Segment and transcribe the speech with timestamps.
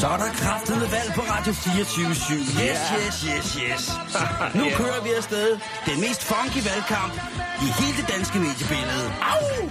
[0.00, 3.82] Så er der kraftede valg på Radio 24 Yes, yes, yes, yes.
[4.58, 5.58] Nu kører vi afsted.
[5.86, 7.12] Den mest funky valgkamp
[7.66, 9.06] i hele det danske mediebillede.
[9.32, 9.70] Au!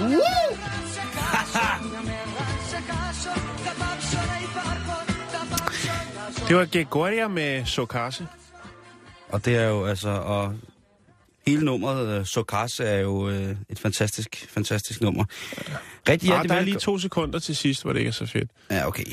[0.00, 0.58] Woo!
[6.48, 8.26] Det var Gregoria med Sokase.
[9.28, 10.08] og det er jo altså...
[10.08, 10.54] Og
[11.46, 13.32] hele nummeret, uh, Sokas, er jo uh,
[13.70, 15.24] et fantastisk, fantastisk nummer.
[16.08, 18.50] Rigtig Ja, der er lige to sekunder til sidst, hvor det ikke er så fedt.
[18.70, 19.04] Ja, okay.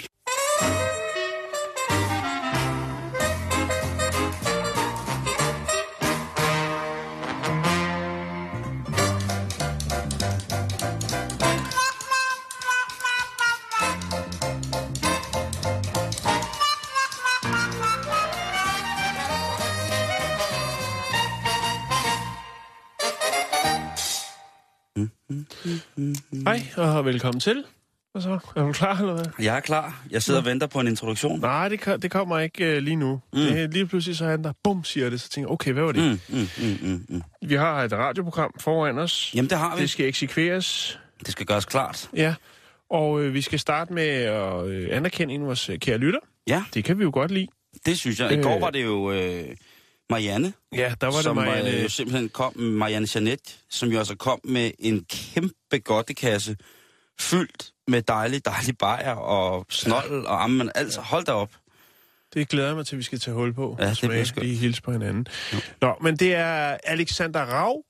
[27.01, 27.63] Og velkommen til.
[28.11, 28.39] Hvad så?
[28.55, 29.25] Er du klar, eller hvad?
[29.39, 30.03] Jeg er klar.
[30.11, 31.39] Jeg sidder og venter på en introduktion.
[31.39, 33.21] Nej, det, kan, det kommer ikke uh, lige nu.
[33.33, 33.39] Mm.
[33.39, 35.71] Det, er lige pludselig så er han der, bum, siger det, så tænker jeg, okay,
[35.73, 36.03] hvad var det?
[36.29, 37.21] Mm, mm, mm, mm, mm.
[37.47, 39.31] Vi har et radioprogram foran os.
[39.35, 39.81] Jamen, det har vi.
[39.81, 40.99] Det skal eksekveres.
[41.19, 42.09] Det skal gøres klart.
[42.15, 42.33] Ja.
[42.89, 46.19] Og øh, vi skal starte med at øh, anerkende en af vores øh, kære lytter.
[46.47, 47.47] Ja, Det kan vi jo godt lide.
[47.85, 48.31] det synes jeg.
[48.31, 48.43] I Øh.
[48.43, 49.43] går var det jo øh,
[50.09, 51.81] Marianne, Ja, der var som det øh, Marianne.
[51.81, 56.55] jo simpelthen kom, Marianne Janet, som jo altså kom med en kæmpe godtekasse
[57.21, 60.71] fyldt med dejlig, dejlig bajer og snold og ammen.
[60.75, 61.51] Altså, hold da op.
[62.33, 63.77] Det glæder jeg mig til, at vi skal tage hul på.
[63.79, 64.45] Ja, det bliver skønt.
[64.45, 65.27] Lige hilse på hinanden.
[65.53, 65.57] Jo.
[65.81, 67.83] Nå, men det er Alexander Rav,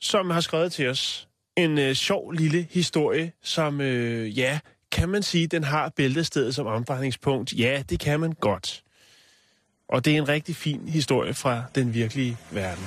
[0.00, 4.58] som har skrevet til os en øh, sjov lille historie, som, øh, ja,
[4.92, 7.52] kan man sige, den har bæltestedet som omdrejningspunkt?
[7.52, 8.82] Ja, det kan man godt.
[9.88, 12.84] Og det er en rigtig fin historie fra den virkelige verden.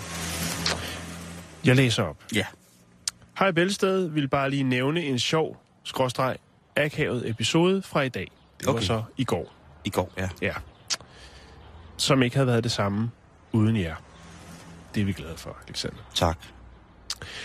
[1.65, 2.17] Jeg læser op.
[2.35, 2.45] Ja.
[3.39, 6.37] Hej Bælsted vil bare lige nævne en sjov, skråstreg,
[6.75, 8.31] akavet episode fra i dag.
[8.59, 8.83] Det var Okay.
[8.83, 9.53] så i går.
[9.85, 10.29] I går, ja.
[10.41, 10.53] Ja.
[11.97, 13.11] Som ikke havde været det samme
[13.51, 13.95] uden jer.
[14.95, 15.97] Det er vi glade for, Alexander.
[16.13, 16.37] Tak.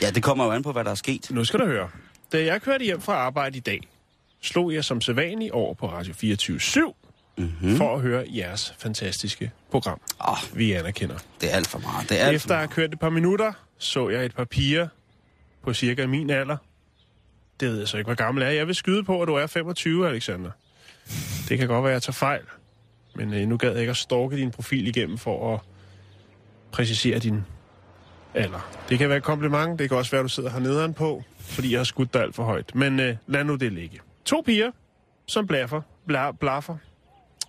[0.03, 1.31] Ja, det kommer jo an på, hvad der er sket.
[1.31, 1.89] Nu skal du høre.
[2.33, 3.81] Da jeg kørte hjem fra arbejde i dag,
[4.41, 6.93] slog jeg som sædvanlig over på Radio 24
[7.37, 7.77] Mm-hmm.
[7.77, 10.01] for at høre jeres fantastiske program.
[10.29, 11.19] Åh, Vi anerkender.
[11.41, 12.09] det er alt for meget.
[12.09, 14.89] Det er alt Efter at have kørt et par minutter, så jeg et par piger
[15.63, 16.57] på cirka min alder.
[17.61, 18.57] Det ved jeg så ikke, hvor gammel jeg er.
[18.57, 20.51] Jeg vil skyde på, at du er 25, Alexander.
[21.49, 22.43] Det kan godt være, at jeg tager fejl.
[23.15, 25.61] Men øh, nu gad jeg ikke at stalke din profil igennem for at
[26.73, 27.45] præcisere din
[28.35, 28.71] alder.
[28.89, 29.79] Det kan være et kompliment.
[29.79, 32.35] Det kan også være, at du sidder hernede på, fordi jeg har skudt dig alt
[32.35, 32.75] for højt.
[32.75, 34.01] Men øh, lad nu det ligge.
[34.25, 34.71] To piger,
[35.27, 36.77] som blaffer, bla, blaffer.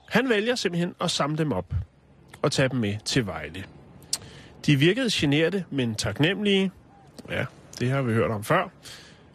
[0.09, 1.73] Han vælger simpelthen at samle dem op
[2.41, 3.63] og tage dem med til Vejle.
[4.65, 6.71] De virkede generte, men taknemmelige.
[7.29, 7.45] Ja,
[7.81, 8.69] det har vi hørt om før.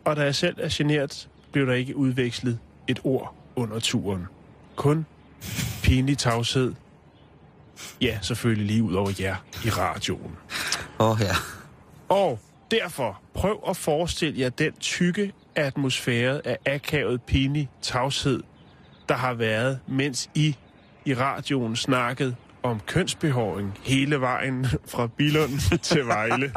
[0.05, 2.59] Og da jeg selv er genert, blev der ikke udvekslet
[2.89, 4.27] et ord under turen.
[4.77, 5.07] Kun
[5.83, 6.75] pinlig tavshed.
[8.01, 10.37] Ja, selvfølgelig lige ud over jer i radioen.
[10.99, 11.35] Åh, oh, ja.
[12.09, 12.39] Og
[12.71, 18.43] derfor prøv at forestille jer den tykke atmosfære af akavet pinlig tavshed,
[19.09, 20.57] der har været, mens I
[21.05, 22.37] i radioen snakkede
[22.71, 26.53] om kønsbehåring hele vejen fra Billund til Vejle.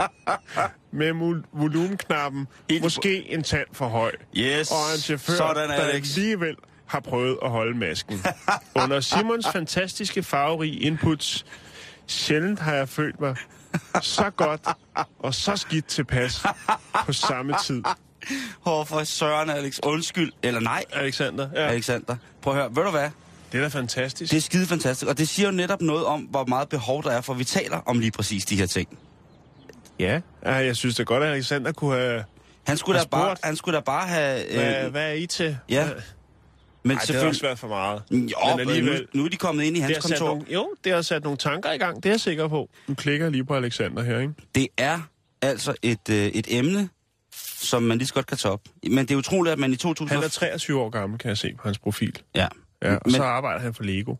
[0.92, 4.12] Med volumenknappen Helt måske en tand for høj.
[4.38, 4.72] Yes.
[4.72, 6.18] Og en chauffør, Sådan, der Alex.
[6.18, 6.56] alligevel
[6.86, 8.22] har prøvet at holde masken.
[8.75, 11.46] Under Simons fantastiske farverige inputs,
[12.08, 13.36] sjældent har jeg følt mig
[14.02, 14.68] så godt
[15.19, 16.44] og så skidt tilpas
[17.06, 17.84] på samme tid.
[18.66, 19.80] Åh, for søren, Alex.
[19.84, 20.31] Undskyld.
[20.44, 21.68] Eller nej, Alexander, ja.
[21.68, 22.16] Alexander.
[22.42, 22.75] Prøv at høre.
[22.75, 23.09] Ved du hvad?
[23.52, 24.32] Det er da fantastisk.
[24.32, 25.10] Det er skide fantastisk.
[25.10, 27.78] Og det siger jo netop noget om, hvor meget behov der er, for vi taler
[27.78, 28.98] om lige præcis de her ting.
[30.00, 32.24] Ja, ja jeg synes det godt, at Alexander kunne have...
[32.63, 34.44] Han skulle, da Har bare, han skulle da bare have...
[34.54, 35.57] Hvad, Øh, hvad er I til?
[35.69, 35.94] ja, Ej,
[36.84, 38.01] men det er også været for meget.
[38.12, 40.28] Jo, Men men alligevel, nu, nu er de kommet ind i hans har kontor.
[40.28, 42.69] nogle, jo, det har sat nogle tanker i gang, det er jeg sikker på.
[42.88, 44.34] Nu klikker jeg lige på Alexander her, ikke?
[44.56, 45.00] Det er
[45.42, 46.90] altså et, øh, et emne,
[47.62, 48.62] som man lige så godt kan tage op.
[48.84, 50.16] Men det er utroligt, at man i 2000...
[50.16, 52.19] Han er 23 år gammel, kan jeg se på hans profil.
[52.36, 52.48] Ja.
[52.84, 54.16] Ja, og Men- så arbejder han for Lego.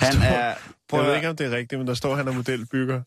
[0.00, 0.54] Han er...
[0.88, 3.02] Prøv Jeg ved ikke, om det er rigtigt, men der står, at han er modelbygger.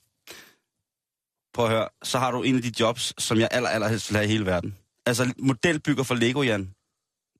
[1.53, 4.15] prøv at høre, så har du en af de jobs, som jeg aller, allerhelst vil
[4.17, 4.77] have i hele verden.
[5.05, 6.73] Altså modelbygger for Lego, Jan.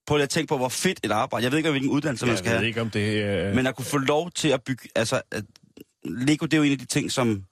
[0.07, 1.43] prøv lige at tænke på, hvor fedt et arbejde.
[1.43, 2.67] Jeg ved ikke, hvilken uddannelse man Jeg skal ved have.
[2.67, 3.53] ikke, om det er...
[3.53, 4.89] Men at kunne få lov til at bygge...
[4.95, 5.43] Altså, at
[6.05, 7.45] Lego, det er jo en af de ting, som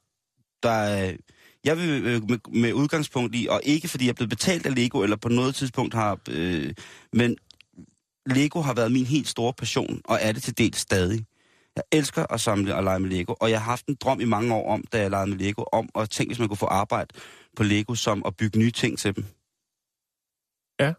[0.64, 1.14] der er...
[1.64, 4.76] Jeg vil øh, med, med udgangspunkt i, og ikke fordi jeg er blevet betalt af
[4.76, 6.20] Lego, eller på noget tidspunkt har...
[6.30, 6.74] Øh,
[7.14, 7.38] men
[8.26, 11.26] Lego har været min helt store passion, og er det til dels stadig.
[11.76, 14.26] Jeg elsker at samle og lege med Lego, og jeg har haft en drøm i
[14.26, 16.66] mange år om, da jeg legede med Lego, om at tænke, hvis man kunne få
[16.66, 17.08] arbejde
[17.56, 19.26] på Lego, som at bygge nye ting til dem.
[20.80, 20.94] Ja.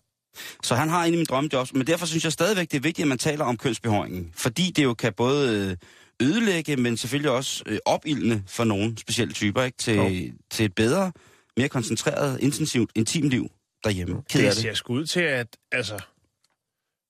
[0.63, 3.05] Så han har en af mine drømmejobs, men derfor synes jeg stadigvæk, det er vigtigt,
[3.05, 4.33] at man taler om kønsbehøringen.
[4.35, 5.77] Fordi det jo kan både øh,
[6.21, 9.79] ødelægge, men selvfølgelig også øh, opildne for nogle specielle typer, ikke?
[9.79, 10.33] Til, Jo.
[10.51, 11.13] til et bedre,
[11.57, 13.51] mere koncentreret, intensivt, intimt liv
[13.85, 14.23] derhjemme.
[14.31, 14.57] Ked Det det.
[14.57, 15.57] ser sgu ud til, at...
[15.73, 16.01] Altså,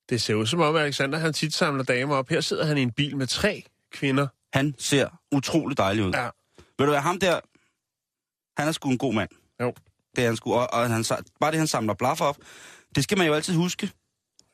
[0.09, 2.29] det ser ud som om, at Alexander han tit samler damer op.
[2.29, 4.27] Her sidder han i en bil med tre kvinder.
[4.53, 6.11] Han ser utrolig dejlig ud.
[6.13, 6.23] Ja.
[6.57, 7.39] Ved du hvad, ham der,
[8.61, 9.29] han er sgu en god mand.
[9.61, 9.73] Jo.
[10.15, 11.05] Det er han sgu, og, og han,
[11.39, 12.37] bare det, han samler blaffer op,
[12.95, 13.91] det skal man jo altid huske,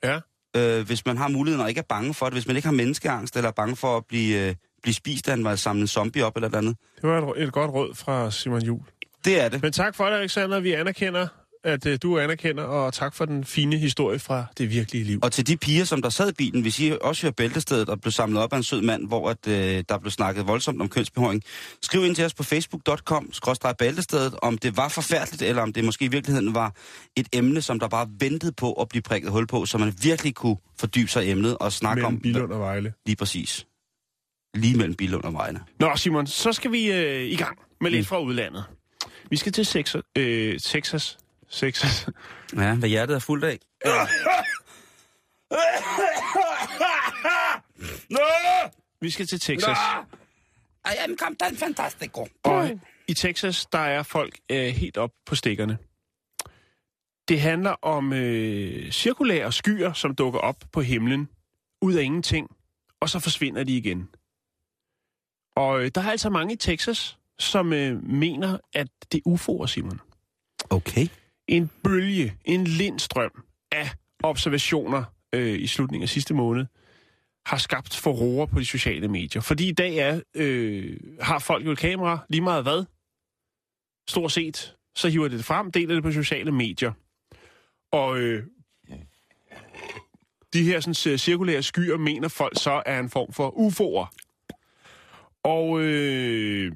[0.03, 0.19] Ja.
[0.57, 2.73] Øh, hvis man har muligheden og ikke er bange for det, hvis man ikke har
[2.73, 6.35] menneskeangst, eller er bange for at blive, øh, blive spist af en samlet zombie op,
[6.35, 6.77] eller andet.
[7.01, 8.81] Det var et, et godt råd fra Simon Jul.
[9.25, 9.61] Det er det.
[9.61, 10.59] Men tak for det, Alexander.
[10.59, 11.27] Vi anerkender,
[11.63, 15.19] at uh, du anerkender, og tak for den fine historie fra det virkelige liv.
[15.23, 18.01] Og til de piger, som der sad i bilen, hvis I også hører bæltestedet og
[18.01, 20.89] blev samlet op af en sød mand, hvor at, øh, der blev snakket voldsomt om
[20.89, 21.43] kønsbehøring,
[21.81, 23.31] skriv ind til os på facebook.com,
[23.79, 26.73] bæltestedet, om det var forfærdeligt, eller om det måske i virkeligheden var
[27.15, 30.35] et emne, som der bare ventede på at blive prikket hul på, så man virkelig
[30.35, 32.93] kunne fordybe sig i emnet og snakke Mellem om Bilund og Vejle.
[33.05, 33.65] lige præcis.
[34.55, 35.59] Lige mellem Bilund og Vejle.
[35.79, 38.05] Nå, Simon, så skal vi øh, i gang med lidt Mm.
[38.05, 38.63] fra udlandet.
[39.29, 40.01] Vi skal til Texas.
[40.17, 41.17] Øh, Texas.
[41.51, 42.07] Texas.
[42.55, 43.59] Ja, hvad hjertet er fuldt af.
[49.01, 49.77] Vi skal til Texas.
[50.85, 52.27] I am Captain Fantastico.
[52.43, 55.77] Og i Texas, der er folk øh, helt op på stikkerne.
[57.27, 61.29] Det handler om øh, cirkulære skyer, som dukker op på himlen,
[61.81, 62.47] ud af ingenting,
[62.99, 64.09] og så forsvinder de igen.
[65.55, 69.67] Og øh, der er altså mange i Texas, som øh, mener, at det er UFO'er,
[69.67, 69.99] Simon.
[70.69, 71.07] Okay.
[71.49, 73.89] En bølge, en lindstrøm af
[74.23, 75.03] observationer
[75.33, 76.65] øh, i slutningen af sidste måned,
[77.45, 79.41] har skabt forroer på de sociale medier.
[79.41, 82.85] Fordi i dag er, øh, har folk jo et kamera, lige meget hvad.
[84.09, 86.91] Stort set, så hiver det det frem, deler det på sociale medier.
[87.91, 88.45] Og øh,
[90.53, 94.07] de her sådan, øh, cirkulære skyer, mener folk så er en form for UFO'er.
[95.43, 96.71] Og øh,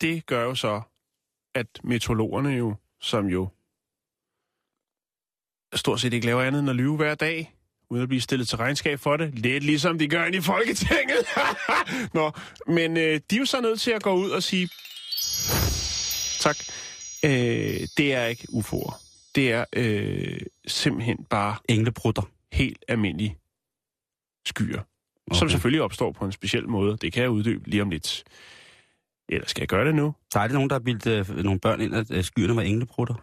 [0.00, 0.82] det gør jo så,
[1.54, 3.48] at meteorologerne jo, som jo
[5.74, 7.54] stort set ikke laver andet end at lyve hver dag,
[7.90, 9.38] uden at blive stillet til regnskab for det.
[9.38, 11.26] Lidt ligesom de gør inde i Folketinget.
[12.14, 12.30] Nå,
[12.66, 14.68] men øh, de er jo så nødt til at gå ud og sige,
[16.40, 16.56] tak,
[17.24, 18.94] øh, det er ikke UFO'er.
[19.34, 22.22] Det er øh, simpelthen bare Englebrutter.
[22.52, 23.38] helt almindelige
[24.46, 24.80] skyer,
[25.26, 25.38] okay.
[25.38, 26.96] som selvfølgelig opstår på en speciel måde.
[26.96, 28.24] Det kan jeg uddybe lige om lidt.
[29.34, 30.14] Eller skal jeg gøre det nu?
[30.32, 32.62] Så er det nogen, der har bildt øh, nogle børn ind, at øh, skyerne var
[32.62, 33.14] englebrutter?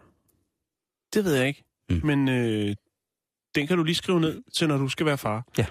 [1.13, 1.63] Det ved jeg ikke.
[1.89, 2.01] Mm.
[2.03, 2.75] Men øh,
[3.55, 5.47] den kan du lige skrive ned til, når du skal være far.
[5.57, 5.65] Ja.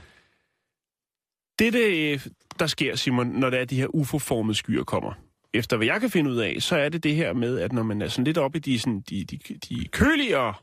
[1.58, 5.12] Det, det, der sker, Simon, når det er de her UFO-formede skyer kommer,
[5.54, 7.82] efter hvad jeg kan finde ud af, så er det det her med, at når
[7.82, 9.38] man er sådan lidt oppe i de, sådan, de, de,
[9.68, 10.54] de køligere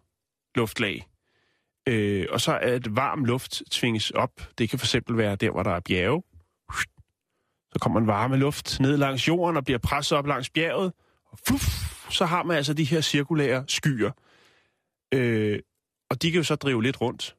[0.56, 1.07] luftlag,
[1.88, 4.42] øh, og så er et varm luft tvinges op.
[4.57, 6.23] Det kan for eksempel være der, hvor der er bjerge.
[7.76, 10.94] Så kommer en varme luft ned langs jorden og bliver presset op langs bjerget.
[11.32, 11.64] Og fuff,
[12.10, 14.12] så har man altså de her cirkulære skyer.
[15.14, 15.60] Øh,
[16.10, 17.36] og de kan jo så drive lidt rundt.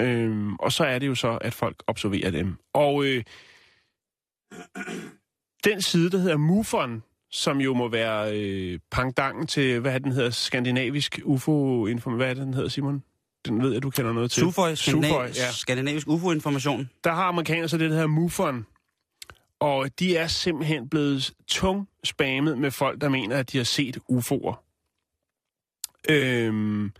[0.00, 2.56] Øh, og så er det jo så, at folk observerer dem.
[2.74, 3.24] Og øh,
[5.64, 10.30] den side, der hedder MUFON, som jo må være øh, pangdangen til, hvad den hedder,
[10.30, 13.02] skandinavisk ufo inform hvad er det, den hedder, Simon?
[13.46, 14.40] Den ved jeg, du kender noget til.
[14.40, 15.52] Suføj, Skandinav- ja.
[15.52, 16.90] skandinavisk UFO-information.
[17.04, 18.66] Der har amerikanere så det, der hedder MUFON.
[19.62, 23.96] Og de er simpelthen blevet tung spammet med folk, der mener, at de har set
[23.96, 24.54] UFO'er.
[26.08, 26.92] Øhm,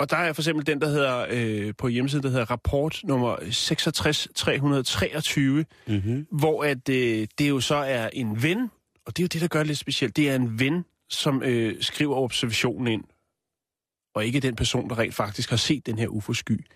[0.00, 3.36] og der er for eksempel den, der hedder øh, på hjemmesiden, der hedder rapport nummer
[3.50, 6.26] 66323, Mm-hmm.
[6.30, 8.70] hvor at, øh, det jo så er en ven,
[9.06, 10.16] og det er jo det, der gør det lidt specielt.
[10.16, 13.04] Det er en ven, som øh, skriver observationen ind,
[14.14, 16.66] og ikke den person, der rent faktisk har set den her UFO-sky.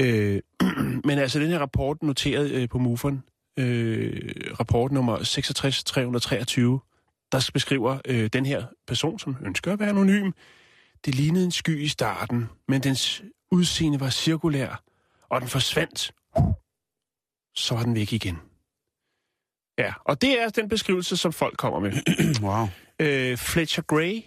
[0.00, 0.40] Øh,
[1.08, 3.22] men altså, den her rapport noteret øh, på MUFON,
[3.58, 6.80] øh, rapport nummer 66323,
[7.32, 10.30] der beskriver øh, den her person, som ønsker at være anonym.
[11.04, 14.82] Det lignede en sky i starten, men dens udseende var cirkulær,
[15.28, 16.12] og den forsvandt.
[17.54, 18.38] Så var den væk igen.
[19.78, 21.92] Ja, og det er den beskrivelse, som folk kommer med.
[22.46, 22.66] wow.
[23.00, 24.22] Øh, Fletcher Gray,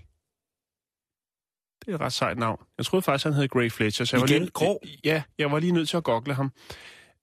[1.96, 2.60] et ret sejt navn.
[2.78, 4.06] Jeg troede faktisk, han hed Gray Fletcher.
[4.06, 4.82] Så jeg var Igen lige, grå?
[5.04, 6.52] Ja, jeg var lige nødt til at gogle ham.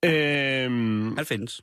[0.05, 1.61] Øhm, Han findes.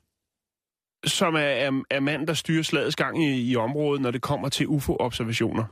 [1.05, 4.49] som er, er, er mand, der styrer slagets gang i, i området, når det kommer
[4.49, 5.63] til UFO-observationer.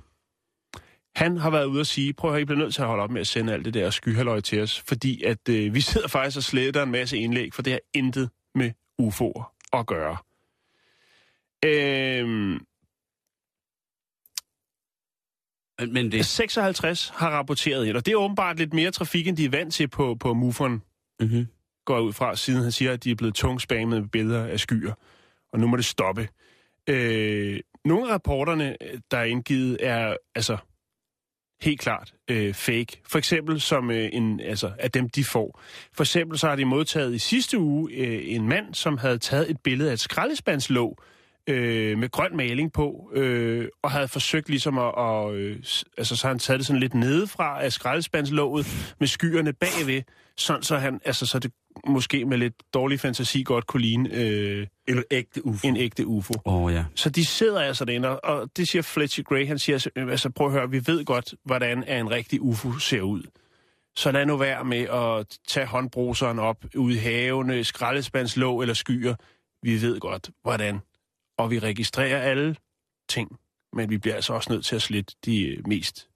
[1.15, 3.03] Han har været ude at sige, prøv at høre, I bliver nødt til at holde
[3.03, 6.07] op med at sende alt det der skyhalløj til os, fordi at øh, vi sidder
[6.17, 8.71] faktisk og sletter en masse indlæg, for det har intet med
[9.01, 10.17] UFO'er at gøre.
[11.65, 12.59] Øhm,
[15.89, 16.25] Men, det...
[16.25, 19.73] 56 har rapporteret et, og det er åbenbart lidt mere trafik, end de er vant
[19.73, 20.81] til på, på MUFON,
[21.21, 21.47] Mm-hmm.
[21.85, 24.93] går ud fra, siden han siger, at de er blevet tungspammet med billeder af skyer.
[25.53, 26.29] Og nu må det stoppe.
[26.89, 28.75] Øh, nogle af rapporterne,
[29.11, 30.57] der er indgivet, er altså
[31.61, 33.01] helt klart øh, fake.
[33.07, 35.61] For eksempel som øh, en, altså, af dem, de får.
[35.93, 39.49] For eksempel så har de modtaget i sidste uge øh, en mand, som havde taget
[39.51, 41.03] et billede af et skraldespandslåg
[41.47, 45.57] øh, med grøn maling på, øh, og havde forsøgt ligesom at, og, øh,
[45.97, 50.01] altså så han taget det sådan lidt nedefra af skraldespandslåget med skyerne bagved,
[50.37, 51.51] sådan så han, altså så det
[51.87, 55.67] måske med lidt dårlig fantasi godt kunne ligne øh, En ægte UFO.
[55.67, 56.33] en ægte UFO.
[56.45, 56.85] Oh, ja.
[56.95, 60.29] Så de sidder altså derinde, og- og det siger Fletcher Gray, han siger, altså, altså
[60.29, 63.23] prøv at høre, vi ved godt, hvordan en rigtig UFO ser ud.
[63.95, 69.15] Så lad nu være med at tage håndbruseren op ude i havene, skraldespandslåg eller skyer.
[69.63, 70.79] Vi ved godt, hvordan.
[71.41, 72.55] Og vi registrerer alle
[73.09, 73.29] ting,
[73.75, 76.07] men vi bliver altså også nødt til at slette de øh, mest.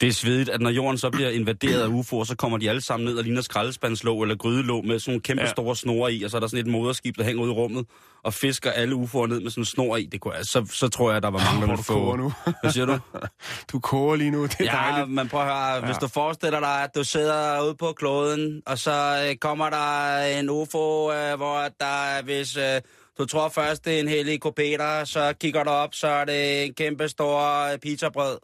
[0.00, 2.80] Det er svedigt, at når jorden så bliver invaderet af UFO'er, så kommer de alle
[2.80, 5.50] sammen ned og ligner skraldespandslåg eller grydelåg med sådan nogle kæmpe Ja.
[5.50, 7.86] store snore i, og så er der sådan et moderskib, der hænger ud i rummet
[8.24, 10.06] og fisker alle UFO'er ned med sådan en snor i.
[10.06, 12.16] Det kunne, jeg- så, så tror jeg, der var mange, der ville få...
[12.16, 12.32] nu.
[12.62, 12.98] Hvad siger du?
[13.72, 15.10] Du koger lige nu, det er Ja, dejligt.
[15.10, 15.98] men prøv at høre, hvis Ja.
[16.00, 20.50] du forestiller dig, at du sidder ude på kloden, og så øh, kommer der en
[20.50, 22.80] UFO, øh, hvor der, hvis øh,
[23.18, 26.74] du tror først, det er en helikopter, så kigger du op, så er det en
[26.74, 28.38] kæmpe stor øh, pizzabrød.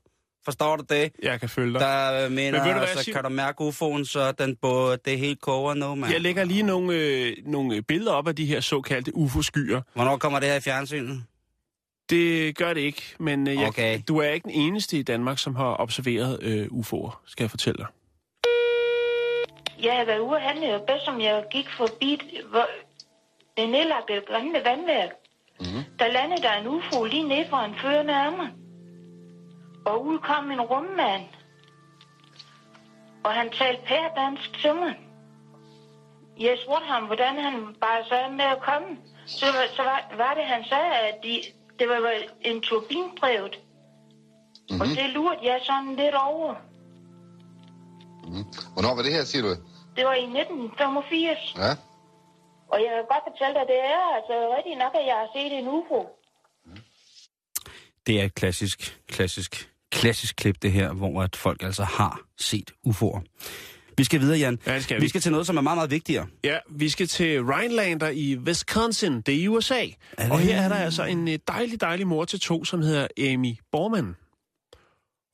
[0.45, 1.12] Forstår du det?
[1.23, 1.81] Jeg kan følge dig.
[1.81, 5.19] Der øh, mener, ved du hvad, så kan du mærke UFO'en, så den på, det
[5.19, 6.12] helt koger nu, mand.
[6.12, 9.81] Jeg lægger lige nogle, øh, nogle billeder op af de her såkaldte UFO-skyer.
[9.95, 11.25] Hvornår kommer det her i fjernsynet?
[12.11, 14.00] Det gør det ikke, men øh, jeg, Okay.
[14.09, 17.79] du er ikke den eneste i Danmark, som har observeret øh, UFO'er, skal jeg fortælle
[17.79, 17.87] dig.
[19.83, 22.67] Jeg havde været ude at handle, og bedst som jeg gik forbi hvor,
[23.57, 25.11] det nedlagte gamle vandværk.
[25.61, 25.85] Mm.
[25.99, 28.50] Der landede der en UFO lige ned fra en førende mig.
[29.87, 31.23] Og ud kom en rummand.
[33.25, 34.95] Og han talte pærdansk til mig.
[36.40, 38.88] Jeg spurgte ham, hvordan han bare sagde med at komme.
[39.26, 41.42] Så, var- så var, var det, han sagde, at de,
[41.78, 43.54] det var en turbindrevet.
[43.61, 44.80] Mm-hmm.
[44.80, 46.54] Og det lurte jeg sådan lidt over.
[48.75, 49.49] Hvornår var det her, siger du?
[49.97, 51.54] Det var i 1985.
[51.57, 51.71] Ja?
[52.73, 55.53] Og jeg kan godt fortælle dig, det er altså rigtigt nok, at jeg har set
[55.59, 56.00] en UFO.
[58.07, 62.71] Det er et klassisk, klassisk, klassisk klip, det her, hvor at folk altså har set
[62.89, 63.21] UFO'er.
[63.97, 64.59] Vi skal videre, Jan.
[64.67, 65.00] Ja, skal vi.
[65.03, 66.27] vi skal til noget, som er meget, meget vigtigere.
[66.45, 69.87] Ja, vi skal til Rhinelander i Wisconsin, det er i USA.
[70.31, 73.55] Og her er der altså en øh, dejlig, dejlig mor til to, som hedder Amy
[73.73, 74.17] Borman.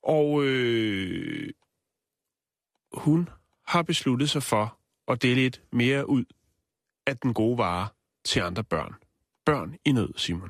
[0.03, 1.49] Og øh,
[2.93, 3.29] hun
[3.67, 4.77] har besluttet sig for
[5.07, 6.23] at dele lidt mere ud
[7.07, 7.87] af den gode vare
[8.25, 8.93] til andre børn.
[9.45, 10.49] Børn i nød, Simon.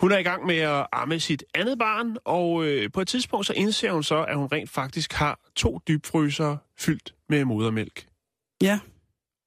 [0.00, 3.46] Hun er i gang med at amme sit andet barn, og øh, på et tidspunkt
[3.46, 8.08] så indser hun så, at hun rent faktisk har to dybfrysere fyldt med modermælk.
[8.62, 8.80] Ja.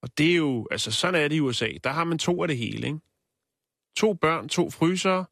[0.02, 1.70] Og det er jo, altså sådan er det i USA.
[1.84, 3.00] Der har man to af det hele, ikke?
[3.98, 5.26] To børn, to frysere,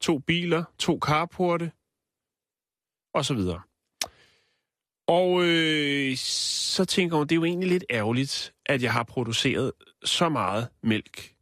[0.00, 1.72] to biler, to carporte,
[3.14, 3.60] og så videre.
[5.06, 6.16] Og øh,
[6.70, 9.72] så tænker hun, det er jo egentlig lidt ærgerligt, at jeg har produceret
[10.04, 11.34] så meget mælk,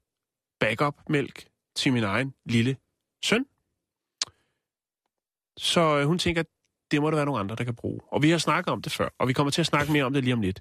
[0.61, 2.77] backup-mælk, til min egen lille
[3.25, 3.47] søn.
[5.57, 6.43] Så øh, hun tænker,
[6.91, 8.01] det må der være nogle andre, der kan bruge.
[8.09, 10.13] Og vi har snakket om det før, og vi kommer til at snakke mere om
[10.13, 10.61] det lige om lidt.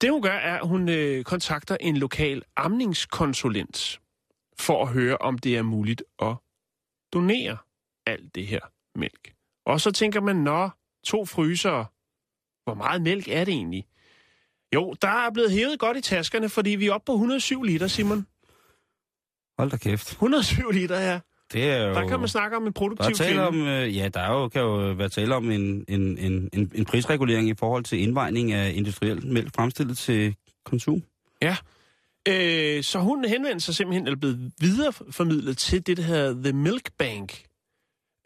[0.00, 4.00] Det hun gør, er, at hun øh, kontakter en lokal amningskonsulent
[4.58, 6.36] for at høre, om det er muligt at
[7.12, 7.56] donere
[8.06, 8.60] alt det her
[8.98, 9.34] mælk.
[9.66, 10.70] Og så tænker man, nå,
[11.04, 11.86] to frysere,
[12.64, 13.86] hvor meget mælk er det egentlig?
[14.74, 17.86] Jo, der er blevet hævet godt i taskerne, fordi vi er oppe på 107 liter,
[17.86, 18.26] Simon.
[19.58, 20.10] Hold da kæft.
[20.10, 21.20] 107 liter, ja.
[21.52, 21.94] Det er jo...
[21.94, 23.46] Der kan man snakke om en Der produktiv tale kvinde.
[23.46, 26.72] om, øh, ja, der er jo, kan jo være tale om en, en, en, en,
[26.74, 31.02] en prisregulering i forhold til indvejning af industriel mælk fremstillet til konsum.
[32.28, 36.90] Øh, så hun henvendte sig simpelthen, eller blev videreformidlet til det, der hedder The Milk
[36.98, 37.42] Bank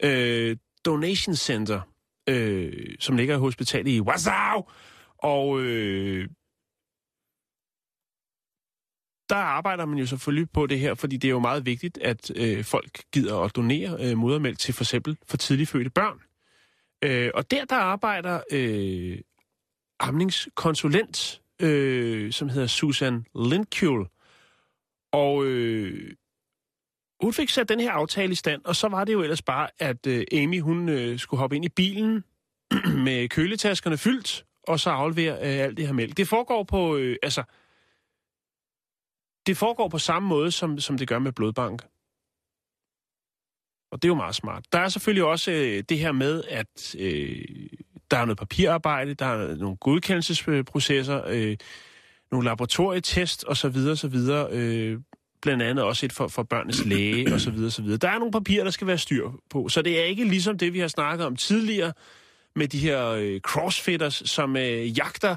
[0.03, 1.81] øh, Donation Center,
[2.29, 4.69] øh, som ligger i hospitalet i Wausau.
[5.17, 6.29] Og øh,
[9.29, 12.31] der arbejder man jo selvfølgelig på det her, fordi det er jo meget vigtigt, at
[12.35, 16.19] øh, folk gider at donere øh, modermælk til for eksempel for tidligt fødte børn.
[17.03, 19.17] Øh, og der, der arbejder øh,
[19.99, 24.07] amningskonsulent, øh, som hedder Susan Lindkjul.
[25.11, 26.11] Og øh,
[27.21, 29.69] hun fik sat den her aftale i stand, og så var det jo ellers bare,
[29.79, 32.23] at øh, Amy hun øh, skulle hoppe ind i bilen
[33.05, 36.17] med køletaskerne fyldt, og så aflevere øh, alt det her mælk.
[36.17, 37.43] Det foregår på, øh, altså,
[39.47, 41.81] det foregår på samme måde, som, som det gør med blodbank.
[43.91, 44.65] Og det er jo meget smart.
[44.71, 47.45] Der er selvfølgelig også øh, det her med, at øh,
[48.11, 51.57] der er noget papirarbejde, der er nogle godkendelsesprocesser, øh,
[52.31, 53.77] nogle laboratorietest osv.
[53.91, 54.15] osv.
[54.51, 54.99] Øh,
[55.41, 57.65] blandt andet også et for, for børnenes læge osv.
[57.65, 57.97] osv.
[57.97, 59.69] Der er nogle papirer, der skal være styr på.
[59.69, 61.93] Så det er ikke ligesom det, vi har snakket om tidligere
[62.55, 65.35] med de her øh, crossfitters, som øh, jagter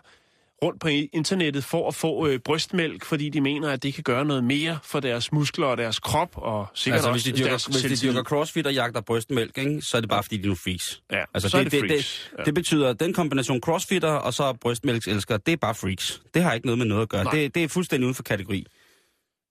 [0.62, 4.24] rundt på internettet for at få øh, brystmælk, fordi de mener, at det kan gøre
[4.24, 7.50] noget mere for deres muskler og deres krop, og sikkert altså, også hvis de dyrker,
[7.50, 10.42] deres hvis de dyrker crossfit og jagter brystmælk, ikke, så er det bare fordi, de
[10.42, 11.02] er nogle freaks.
[11.12, 12.30] Ja, altså, så det, er det, det, freaks.
[12.30, 12.44] det, ja.
[12.44, 16.22] det betyder, at den kombination crossfitter og så brystmælkselsker, det er bare freaks.
[16.34, 17.24] Det har ikke noget med noget at gøre.
[17.32, 18.66] Det, det er fuldstændig uden for kategori.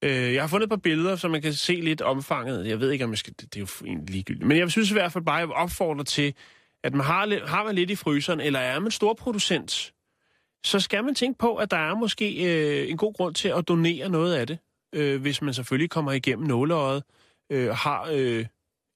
[0.02, 2.68] Øh, jeg har fundet et par billeder, så man kan se lidt omfanget.
[2.68, 3.34] Jeg ved ikke, om jeg skal...
[3.40, 4.48] Det, det er jo egentlig ligegyldigt.
[4.48, 6.34] Men jeg synes i hvert fald bare, at jeg opfordrer til,
[6.84, 9.94] at man har, har man lidt i fryseren, eller er man stor producent,
[10.64, 13.68] så skal man tænke på, at der er måske øh, en god grund til at
[13.68, 14.58] donere noget af det,
[14.94, 17.04] øh, hvis man selvfølgelig kommer igennem nåleøjet
[17.50, 18.46] øh, og har øh,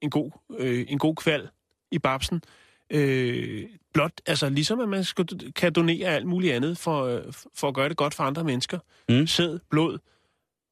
[0.01, 1.49] en, god, øh, en god kval
[1.91, 2.41] i babsen.
[2.89, 7.21] Øh, blot, altså ligesom at man skal, kan donere alt muligt andet for, øh,
[7.55, 8.79] for at gøre det godt for andre mennesker.
[9.09, 9.27] Mm.
[9.27, 9.99] Sæd, blod,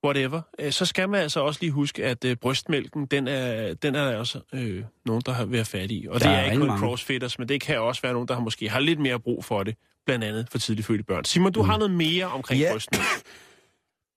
[0.05, 0.41] whatever.
[0.59, 4.05] Øh, så skal man altså også lige huske, at øh, brystmælken, den er, den er
[4.11, 6.07] der også øh, nogen, der har været fat i.
[6.09, 6.79] Og Der det er er ikke kun mange.
[6.87, 9.63] crossfitters, men det kan også være nogen, der har måske har lidt mere brug for
[9.63, 9.75] det.
[10.05, 11.25] Blandt andet for tidligt fødte børn.
[11.25, 11.69] Simon, du mm.
[11.69, 12.71] har noget mere omkring Ja.
[12.71, 13.03] brystmælk.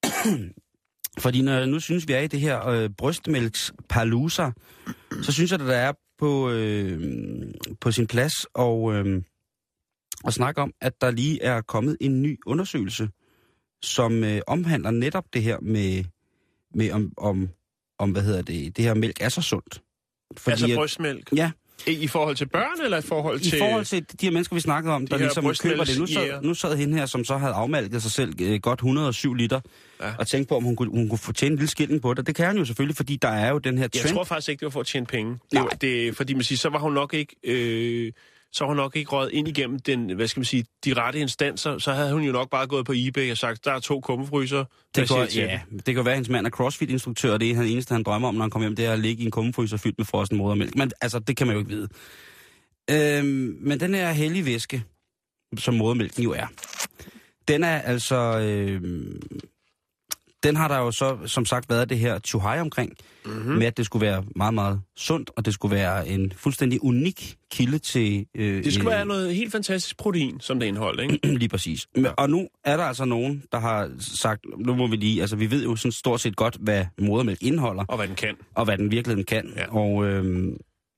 [1.19, 4.51] Fordi når nu synes, vi er i det her øh, brystmælkspalooza,
[5.23, 7.01] så synes jeg, at der er på, øh,
[7.81, 9.23] på sin plads og, øh,
[10.27, 13.09] at snakke om, at der lige er kommet en ny undersøgelse,
[13.85, 16.05] som øh, omhandler netop det her med,
[16.75, 17.49] med om, om,
[17.99, 19.83] om, hvad hedder det, det her mælk er så sundt.
[20.37, 21.29] Fordi altså at- brystmælk.
[21.37, 21.51] Ja,
[21.87, 23.59] I, I forhold til børn, eller i forhold i til...
[23.59, 25.99] forhold til de her mennesker, vi snakkede om, der her ligesom køber det.
[25.99, 29.35] Nu sad, nu sad hende her, som så havde afmalket sig selv øh, godt 107
[29.35, 29.61] liter,
[30.01, 30.15] Ja.
[30.19, 32.27] og tænkte på, om hun kunne, hun kunne få tjene en lille skilling på det.
[32.27, 34.15] Det kan hun jo selvfølgelig, fordi der er jo den her Jeg trend.
[34.15, 35.39] tror faktisk ikke, det var for at tjene penge.
[35.53, 37.37] Det, var, det, fordi man siger, så var hun nok ikke...
[37.45, 38.13] Øh,
[38.55, 41.79] så hun nok ikke røget ind igennem den, hvad skal man sige, de rette instanser.
[41.79, 44.65] Så havde hun jo nok bare gået på eBay og sagt, der er to kummefryser.
[44.95, 47.67] Det kan, ja, det kan være, at hendes mand er crossfit-instruktør, og det er han
[47.67, 49.77] eneste, han drømmer om, når han kommer hjem, det er at ligge i en kummefryser
[49.77, 50.77] fyldt med frossen modermælk.
[50.77, 51.89] Men altså, det kan man jo ikke vide.
[52.91, 54.85] Øhm, men den her hellige væske,
[55.59, 56.47] som modermælken jo er,
[57.49, 58.39] den er altså...
[58.39, 59.21] Øhm,
[60.45, 62.93] den har der jo så, som sagt, været det her tjuhaj omkring,
[63.27, 63.53] mm-hmm.
[63.55, 67.37] med at det skulle være meget, meget sundt, og det skulle være en fuldstændig unik
[67.53, 68.27] kilde til...
[68.35, 71.19] Øh, Det skulle en- være noget helt fantastisk protein, som det indeholder, ikke?
[71.43, 71.87] Lige præcis.
[71.97, 75.37] Men, og nu er der altså nogen, der har sagt, nu må vi lige, altså
[75.37, 78.35] vi ved jo sådan stort set godt, hvad modermælk indeholder, Og hvad den kan.
[78.55, 79.53] og hvad den virkeligheden kan.
[79.57, 79.77] Ja.
[79.77, 80.57] Og øhm,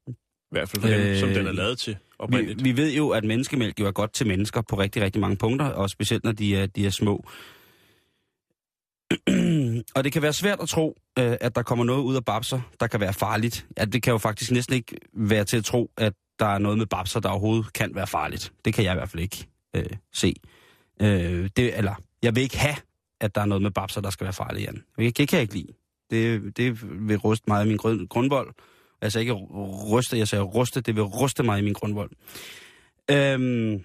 [0.08, 0.12] I
[0.50, 2.64] hvert fald for dem, Øh, som den er lavet til vi, oprindeligt.
[2.64, 5.66] vi ved jo, at menneskemælk jo er godt til mennesker på rigtig, rigtig mange punkter,
[5.66, 7.24] og specielt når de er, de er små
[9.96, 12.60] og det kan være svært at tro, øh, at der kommer noget ud af babser,
[12.80, 13.66] der kan være farligt.
[13.78, 16.78] Ja, det kan jo faktisk næsten ikke være til at tro, at der er noget
[16.78, 18.52] med babser, der overhovedet kan være farligt.
[18.64, 20.34] Det kan jeg i hvert fald ikke øh, se.
[21.00, 22.76] Øh, det, eller, jeg vil ikke have,
[23.20, 24.82] at der er noget med babser, der skal være farligt, Jan.
[24.98, 25.72] Det, det kan jeg ikke lide.
[26.10, 28.54] Det, det vil ruste meget af min grund, grundvold.
[29.02, 29.32] Altså ikke
[29.92, 32.10] ryste, jeg sagde ruste, det vil ruste mig i min grundvold.
[33.10, 33.84] Øhm,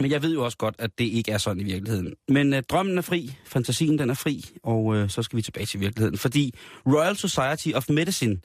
[0.00, 2.14] men jeg ved jo også godt, at det ikke er sådan i virkeligheden.
[2.28, 5.66] Men øh, drømmen er fri, fantasien den er fri, og øh, så skal vi tilbage
[5.66, 6.18] til virkeligheden.
[6.18, 6.54] Fordi
[6.86, 8.36] Royal Society of Medicine,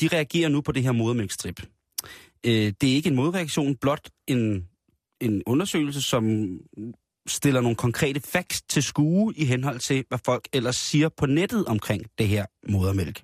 [0.00, 1.62] de reagerer nu på det her modermælkstrip.
[2.46, 4.68] Øh, det er ikke en modreaktion, blot en,
[5.20, 6.48] en undersøgelse, som
[7.26, 11.64] stiller nogle konkrete facts til skue i henhold til, hvad folk ellers siger på nettet
[11.66, 13.22] omkring det her modermælk.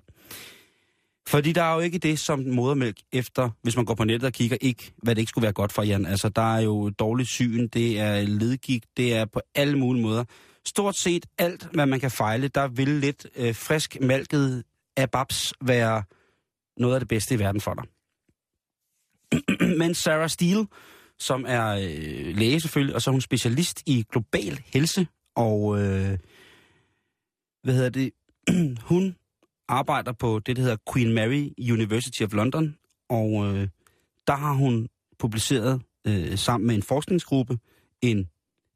[1.27, 4.33] Fordi der er jo ikke det som modermælk efter, hvis man går på nettet og
[4.33, 6.05] kigger, ikke, hvad det ikke skulle være godt for, Jan.
[6.05, 10.23] Altså, der er jo dårlig syn, det er ledgigt, det er på alle mulige måder.
[10.65, 14.63] Stort set alt, hvad man kan fejle, der vil lidt øh, frisk malket
[14.97, 16.03] af babs være
[16.77, 17.83] noget af det bedste i verden for dig.
[19.79, 20.67] Men Sarah Steele,
[21.19, 26.17] som er øh, læge selvfølgelig, og så er hun specialist i global helse, og øh,
[27.63, 28.11] hvad hedder det,
[28.91, 29.15] hun
[29.67, 32.77] arbejder på det, der hedder Queen Mary University of London,
[33.09, 33.67] og øh,
[34.27, 34.87] der har hun
[35.19, 37.57] publiceret øh, sammen med en forskningsgruppe
[38.01, 38.29] en,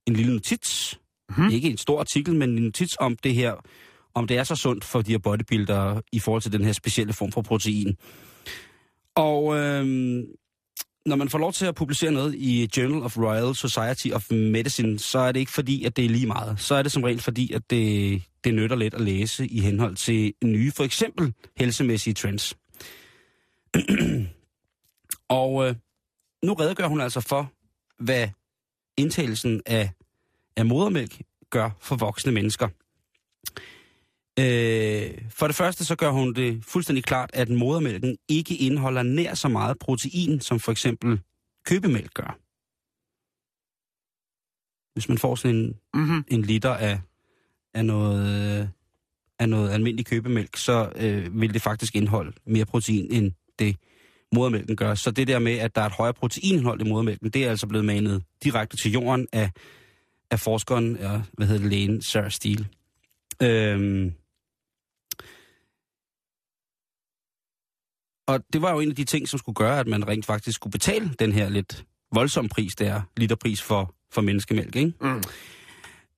[0.06, 1.50] en lille notits, mm-hmm.
[1.52, 3.56] ikke en stor artikel, men en notits om det her,
[4.14, 7.14] om det er så sundt for de her bodybuildere i forhold til den her specielle
[7.14, 7.98] form for protein.
[9.16, 10.24] Og øh,
[11.08, 15.00] når man får lov til at publicere noget i Journal of Royal Society of Medicine,
[15.00, 16.60] så er det ikke fordi, at det er lige meget.
[16.60, 19.96] Så er det som regel fordi, at det, det nytter lidt at læse i henhold
[19.96, 22.58] til nye, for eksempel helsemæssige trends.
[25.30, 25.76] og øh,
[26.44, 27.52] nu redegør hun altså for,
[28.04, 28.28] hvad
[28.98, 29.90] indtagelsen af,
[30.58, 32.68] af modermælk gør for voksne mennesker.
[34.40, 39.34] Øh, for det første så gør hun det fuldstændig klart, at modermælken ikke indeholder nær
[39.34, 41.22] så meget protein, som for eksempel
[41.66, 42.38] købemælk gør.
[44.94, 46.24] Hvis man får sådan en, Mm-hmm.
[46.28, 47.00] en liter af,
[47.74, 48.70] af, noget,
[49.40, 53.76] af noget almindelig købemælk, så øh, vil det faktisk indeholde mere protein, end det
[54.34, 54.96] modermælken gør.
[54.96, 57.68] Så det der med, at der er et højere proteinindhold i modermælken, det er altså
[57.68, 59.52] blevet manet direkte til jorden af,
[60.32, 62.68] af forskeren, ja, hvad hedder det, lægen Sarah Steele.
[63.42, 64.14] Øhm,
[68.28, 70.56] og det var jo en af de ting, som skulle gøre, at man rent faktisk
[70.56, 74.94] skulle betale den her lidt voldsomme pris, der er literpris for, for menneskemælk, ikke?
[75.02, 75.22] Mm.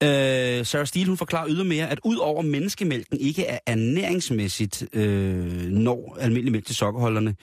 [0.04, 6.18] Øh, Sarah Steele, hun forklarer ydermere, at ud over menneskemælken ikke er ernæringsmæssigt øh, når
[6.20, 7.36] almindelig mælk til sokkerholderne,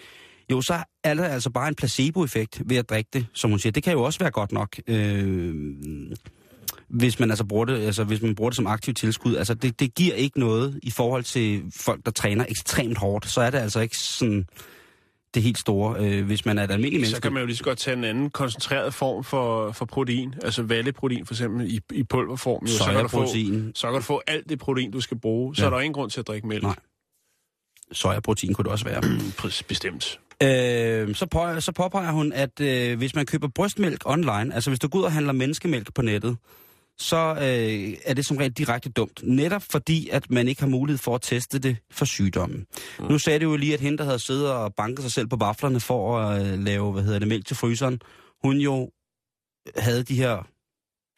[0.50, 3.72] jo, så er der altså bare en placeboeffekt ved at drikke det, som hun siger.
[3.72, 5.54] Det kan jo også være godt nok, øh,
[6.88, 9.36] hvis man altså bruger det, altså hvis man bruger det som aktiv tilskud.
[9.36, 13.26] Altså det, det giver ikke noget i forhold til folk, der træner ekstremt hårdt.
[13.26, 14.46] Så er det altså ikke sådan
[15.34, 17.16] det helt store, øh, hvis man er et almindeligt menneske.
[17.16, 20.34] Så kan man jo lige så godt tage en anden koncentreret form for, for protein,
[20.42, 22.66] altså valleprotein for eksempel i, i pulverform.
[22.66, 23.26] Jo, så, kan du få,
[23.74, 25.56] så kan du få alt det protein, du skal bruge.
[25.56, 25.66] Så Ja.
[25.66, 26.62] er der ingen grund til at drikke mælk.
[26.62, 26.76] Nej.
[27.92, 29.02] Sojaprotein kunne det også være.
[29.38, 30.20] Præcis, Bestemt.
[30.42, 34.78] Øh, så, på, så påpeger hun, at øh, hvis man køber brystmælk online, altså hvis
[34.78, 36.36] du går ud og handler menneskemælk på nettet,
[36.98, 39.20] så øh, er det som regel direkte dumt.
[39.22, 42.66] Netop fordi, at man ikke har mulighed for at teste det for sygdommen.
[42.98, 43.04] Mm.
[43.06, 45.36] Nu sagde du jo lige, at hende, der havde siddet og banket sig selv på
[45.36, 48.00] vaflerne for at øh, lave, hvad hedder det, mælk til fryseren,
[48.44, 48.90] hun jo
[49.76, 50.46] havde de her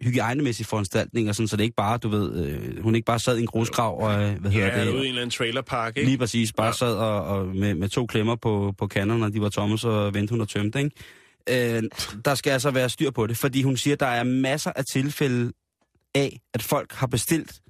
[0.04, 3.40] hygiejnemæssige foranstaltninger, sådan, så det ikke bare, du ved, øh, hun ikke bare sad i
[3.40, 6.08] en grusgrav og, øh, hvad hedder Ja, det, ude i en eller anden trailerpark, ikke?
[6.08, 6.68] Lige præcis, bare Ja.
[6.68, 6.72] ja.
[6.72, 10.30] sad og, og med, med to klemmer på, på kanderne, de var tomme, så vendte
[10.30, 11.76] hun og tømte, ikke?
[11.76, 11.82] Øh,
[12.24, 14.84] der skal altså være styr på det, fordi hun siger, at der er masser af
[14.92, 15.52] tilfælde
[16.14, 17.60] af, at folk har bestilt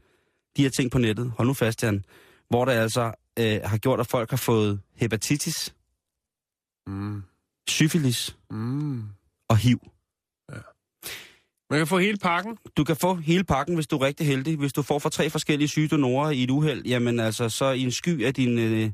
[0.56, 2.04] de her ting på nettet, hold nu fast, Jan,
[2.50, 5.74] hvor det altså øh, har gjort, at folk har fået hepatitis,
[6.86, 7.22] Mm.
[7.68, 9.02] syfilis Mm.
[9.48, 9.80] og HIV.
[11.70, 12.58] Man kan få hele pakken.
[12.76, 14.56] Du kan få hele pakken, hvis du er rigtig heldig.
[14.56, 17.80] Hvis du får fra tre forskellige syge donorer i et uheld, jamen altså, så i
[17.82, 18.90] en sky af din, øh,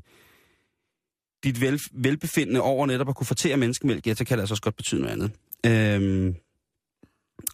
[1.43, 4.61] dit vel, velbefindende over netop at kunne fortære menneskemælk, ja, så kan det altså også
[4.61, 5.31] godt betyde noget andet.
[5.65, 6.35] Øhm,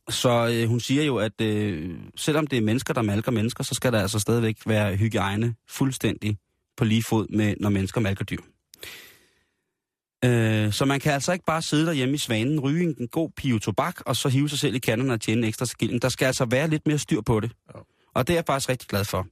[0.10, 3.76] så øh, hun siger jo, at øh, selvom det er mennesker, der malker mennesker, så
[3.76, 6.38] skal der altså stadigvæk være hygiejne fuldstændig
[6.78, 8.42] på lige fod med, når mennesker malker dyr.
[10.26, 13.60] Øh, så man kan altså ikke bare sidde derhjemme i svanen, ryge en god pive
[13.60, 16.02] tobak, og så hive sig selv i kanderne og tjene en ekstra skilling.
[16.02, 17.52] Der skal altså være lidt mere styr på det.
[17.76, 17.80] Ja.
[18.14, 19.28] Og det er jeg faktisk rigtig glad for.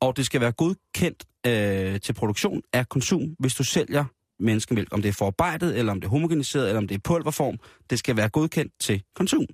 [0.00, 4.04] Og det skal være godkendt øh, til produktion af konsum, hvis du sælger
[4.40, 4.88] menneskemælk.
[4.92, 7.58] Om det er forarbejdet, eller om det er homogeniseret, eller om det er i pulverform.
[7.90, 9.46] Det skal være godkendt til konsum.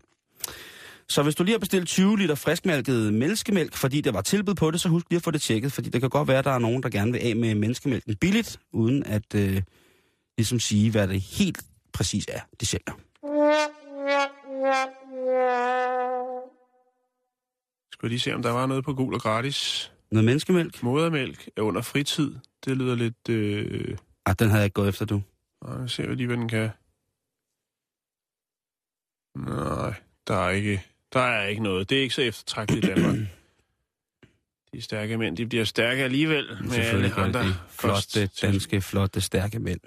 [1.08, 4.70] Så hvis du lige har bestilt 20 liter friskmælket menneskemælk, fordi der var tilbud på
[4.70, 6.50] det, så husk lige at få det tjekket, fordi det kan godt være, at der
[6.50, 9.62] er nogen, der gerne vil af med menneskemælken billigt, uden at øh,
[10.38, 12.92] ligesom sige, hvad det helt præcis er, de sælger.
[17.92, 19.92] Skal vi lige se, om der var noget på gul og gratis.
[20.10, 20.82] Noget menneskemælk?
[20.82, 22.34] Modermælk er under fritid.
[22.64, 23.28] Det lyder lidt...
[23.28, 23.96] Øh...
[24.26, 25.22] Ah, den havde jeg ikke gået efter, du.
[25.64, 26.70] Nej, jeg ser lige, hvad den kan.
[29.36, 29.94] Nej,
[30.28, 30.82] der er ikke,
[31.12, 31.90] der er ikke noget.
[31.90, 33.16] Det er ikke så eftertragteligt i Danmark.
[34.74, 37.42] De stærke mænd, de bliver stærke alligevel med alle andre.
[37.44, 37.54] det.
[37.70, 39.80] Flotte, danske, flotte, stærke mænd.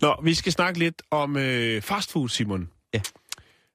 [0.00, 2.70] Nå, vi skal snakke lidt om øh, fastfood, Simon.
[2.94, 3.00] Ja.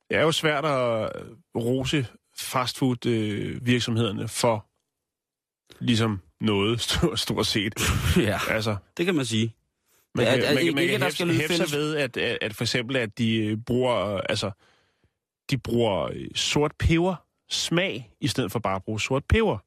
[0.10, 1.12] Det er jo svært at
[1.56, 4.66] rose fastfood-virksomhederne for
[5.80, 7.74] ligesom noget, stort, stort set.
[8.18, 9.56] ja, Altså, det kan man sige.
[10.16, 11.96] man kan, at- man, kan- man ikke, kan der hæfte, skal lyde hæfte sig ved,
[11.96, 14.52] at, at, at for eksempel, at de øh, bruger, øh, altså,
[15.52, 17.16] de bruger øh, sort peber
[17.50, 19.58] smag, i stedet for bare at bruge sort peber.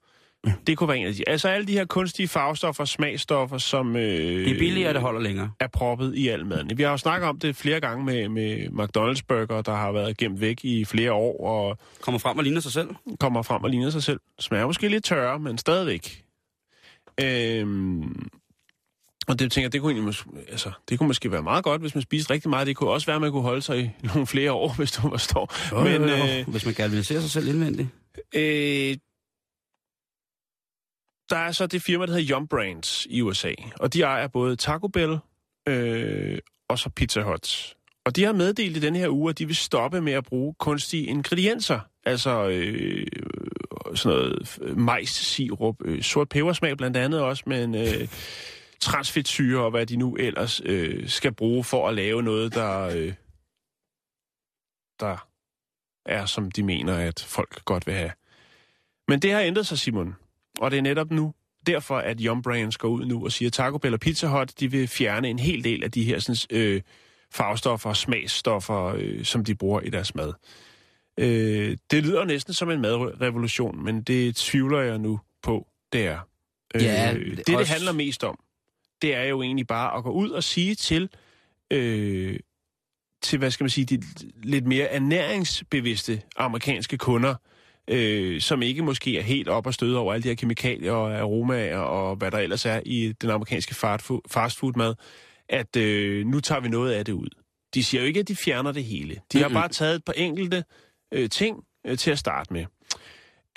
[0.67, 1.29] Det kunne være en af de.
[1.29, 3.97] Altså alle de her kunstige farvestoffer, smagstoffer, som...
[3.97, 5.51] Øh, Det er billigere, det holder længere.
[5.61, 6.79] er proppet i al maden.
[6.79, 10.17] Vi har jo snakket om det flere gange med, med McDonald's burger, der har været
[10.17, 12.89] gemt væk i flere år, og Kommer frem og ligner sig selv.
[13.21, 14.21] kommer frem og ligner sig selv.
[14.41, 16.25] Smager måske lidt tørre, men stadigvæk.
[17.21, 18.29] Øhm,
[19.29, 20.15] og det tænker jeg, det kunne, egentlig,
[20.49, 22.67] altså, det kunne måske være meget godt, hvis man spiste rigtig meget.
[22.67, 25.01] Det kunne også være, at man kunne holde sig i nogle flere år, hvis du
[25.01, 25.75] forstår.
[25.85, 27.89] Men øh, Hvis man se sig selv indvendigt.
[28.35, 28.97] øh,
[31.31, 34.57] der er så det firma, der hedder Yum Brands i USA, og de ejer både
[34.57, 35.19] Taco Bell
[35.69, 37.75] øh, og så Pizza Hut.
[38.07, 40.55] Og de har meddelt i den her uge, at de vil stoppe med at bruge
[40.59, 41.81] kunstige ingredienser.
[42.07, 43.07] Altså øh,
[43.95, 48.09] sådan noget majs-sirup, øh, sort pebersmag blandt andet også, men øh,
[48.85, 53.13] transfedtsyre og hvad de nu ellers øh, skal bruge for at lave noget, der, øh,
[55.01, 55.29] der
[56.07, 58.11] er, som de mener, at folk godt vil have.
[59.09, 60.15] Men det har ændret sig, Simon.
[60.61, 61.35] Og det er netop nu,
[61.67, 64.61] derfor, at Yum Brands går ud nu og siger, at Taco Bell og Pizza Hut,
[64.61, 66.83] de vil fjerne en hel del af de her sådan, øh,
[67.33, 70.33] farvestoffer og smagsstoffer, øh, som de bruger i deres mad.
[71.19, 76.19] Øh, det lyder næsten som en madrevolution, men det tvivler jeg nu på, det er.
[76.75, 78.39] Øh, Ja, det, også- det handler mest om,
[79.05, 81.09] det er jo egentlig bare at gå ud og sige til,
[81.71, 82.39] øh,
[83.23, 84.03] til hvad skal man sige, de
[84.43, 87.35] lidt mere ernæringsbevidste amerikanske kunder,
[87.91, 91.15] øh, som ikke måske er helt op og støde over alle de her kemikalier og
[91.15, 94.95] aromaer og hvad der ellers er i den amerikanske fastfood- fastfood-mad,
[95.49, 97.29] at øh, nu tager vi noget af det ud.
[97.75, 99.21] De siger jo ikke, at de fjerner det hele.
[99.33, 100.65] De har bare taget et par enkelte
[101.13, 102.65] øh, ting øh, til at starte med.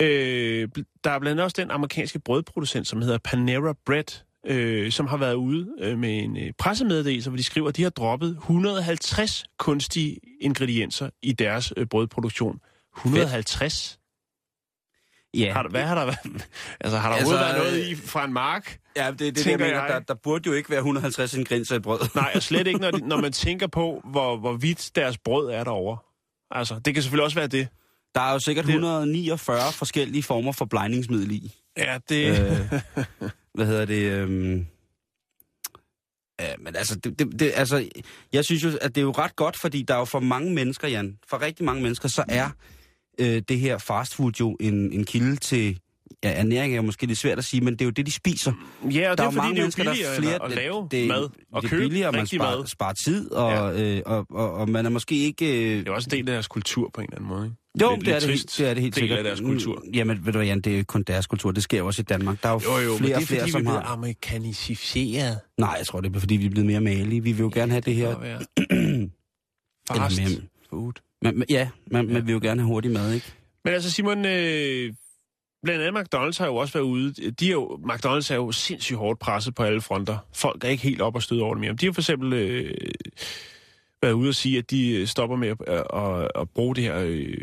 [0.02, 0.68] Øh,
[1.04, 5.16] der er blandt andet også den amerikanske brødproducent, som hedder Panera Bread, øh, som har
[5.16, 9.44] været ude øh, med en øh, pressemeddelelse, hvor de skriver, at de har droppet 150
[9.58, 12.60] kunstige ingredienser i deres øh, brødproduktion.
[12.96, 13.98] 150?
[15.34, 16.48] Ja, Har der, hvad har der været?
[16.80, 18.78] Altså, har der Altså, været noget øh, i fra en mark?
[18.96, 19.88] ja det, det, det jeg mener, jeg.
[19.88, 21.98] der, der burde jo ikke være 150 ingredienser i brød.
[22.14, 25.50] Nej, og slet ikke, når, de, når man tænker på, hvor, hvor vidt deres brød
[25.50, 25.98] er derovre.
[26.50, 27.68] Altså, det kan selvfølgelig også være det.
[28.14, 31.54] Der er jo sikkert Det- 149 forskellige former for blegningsmiddel i.
[31.78, 32.40] Ja, det...
[32.40, 32.80] Øh,
[33.58, 34.12] hvad hedder det?
[34.12, 34.66] Øhm...
[36.40, 37.88] Ja, men altså, det, det, det, altså,
[38.32, 40.54] jeg synes jo, at det er jo ret godt, fordi der er jo for mange
[40.54, 42.50] mennesker, Jan, for rigtig mange mennesker, så er
[43.20, 45.78] øh, det her fastfood jo en, en kilde til,
[46.24, 48.52] ja, ernæring er måske lidt svært at sige, men det er jo det, de spiser.
[48.90, 51.28] Ja, og der det er fordi, det er jo billigere flere, at lave det, mad
[51.52, 52.66] og det er købe billigere, man sparer, mad.
[52.66, 53.96] sparer tid, og, ja.
[53.96, 55.46] øh, og, og, og man er måske ikke...
[55.46, 57.44] Øh, Det er også en del af deres kultur på en eller anden måde.
[57.44, 57.56] Ikke?
[57.86, 59.18] Jo, Lidt- det, er det, helt, det er det helt sikkert.
[59.18, 59.82] af deres kultur.
[59.86, 61.82] Mm, Jamen, ved du hvad, Jan, det er jo ikke kun deres kultur, det sker
[61.82, 62.42] også i Danmark.
[62.42, 63.82] Der er jo, Jo, jo, men flere det og er flere, fordi, vi som blevet
[63.82, 63.92] har...
[63.92, 65.40] amerikaniseret.
[65.58, 67.22] Nej, jeg tror, det er fordi, vi er blevet mere malige.
[67.22, 68.14] Vi vil jo gerne have det her...
[69.96, 70.92] Fast mere- food.
[71.22, 73.26] Men, men- ja, man, man vil jo gerne have hurtig mad, ikke?
[73.64, 74.92] Men altså, Simon, øh,
[75.62, 77.12] blandt andet McDonald's har jo også været ude.
[77.30, 80.18] De er jo, McDonald's er jo sindssygt hårdt presset på alle fronter.
[80.34, 81.72] Folk er ikke helt op og støde over det mere.
[81.72, 82.74] De har for eksempel øh,
[84.02, 86.98] været ude og sige, at de stopper med at, at, at, at bruge det her
[87.06, 87.34] øh,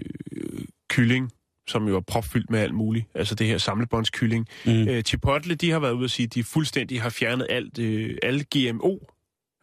[0.95, 1.31] kylling,
[1.67, 3.05] som jo er propfyldt med alt muligt.
[3.15, 4.47] Altså det her samlebåndskylling.
[4.65, 4.88] Mm.
[4.88, 8.17] Øh, Chipotle, de har været ude og sige, at de fuldstændig har fjernet alt, øh,
[8.23, 8.97] alle GMO,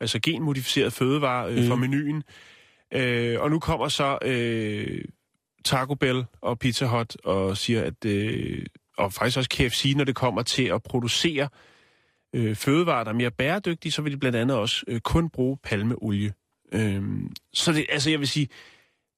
[0.00, 1.68] altså genmodificeret fødevarer øh, mm.
[1.68, 2.22] fra menuen.
[2.94, 5.04] Øh, og nu kommer så øh,
[5.64, 8.66] Taco Bell og Pizza Hut og siger, at øh,
[8.98, 11.48] og faktisk også KFC, når det kommer til at producere
[12.34, 15.58] øh, fødevarer, der er mere bæredygtige, så vil de blandt andet også øh, kun bruge
[15.62, 16.32] palmeolie.
[16.72, 17.02] Øh,
[17.52, 18.48] så det, altså jeg vil sige,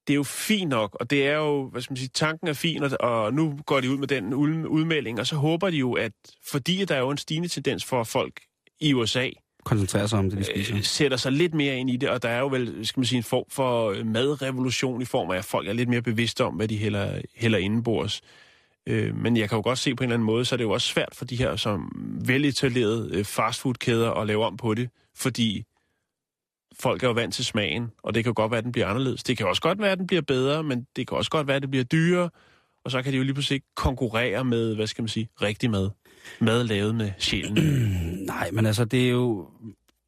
[0.07, 2.53] det er jo fint nok, og det er jo, hvad skal man sige, tanken er
[2.53, 5.77] fin, og, og nu går de ud med den ud- udmelding, og så håber de
[5.77, 6.11] jo, at
[6.51, 8.33] fordi der er jo en stigende tendens for folk
[8.79, 9.29] i USA
[9.63, 10.75] Koncentrerer sig om det, de spiser.
[10.75, 13.05] øh, sætter sig lidt mere ind i det, og der er jo vel, skal man
[13.05, 16.43] sige, en form for øh, madrevolution i form af, at folk er lidt mere bevidste
[16.43, 18.21] om, hvad de hælder, hælder indenbords.
[18.87, 20.63] Øh, men jeg kan jo godt se på en eller anden måde, så er det
[20.63, 21.91] jo også svært for de her som
[22.25, 25.63] veletablerede fastfoodkæder at lave om på det, fordi
[26.79, 28.87] folk er jo vant til smagen, og det kan jo godt være, at den bliver
[28.87, 29.23] anderledes.
[29.23, 31.55] Det kan også godt være, at den bliver bedre, men det kan også godt være,
[31.55, 32.29] at det bliver dyrere,
[32.85, 35.71] og så kan de jo lige pludselig ikke konkurrere med, hvad skal man sige, rigtig
[35.71, 35.89] mad.
[36.39, 37.53] Mad lavet med sjælen.
[38.25, 39.47] Nej, men altså, det er jo...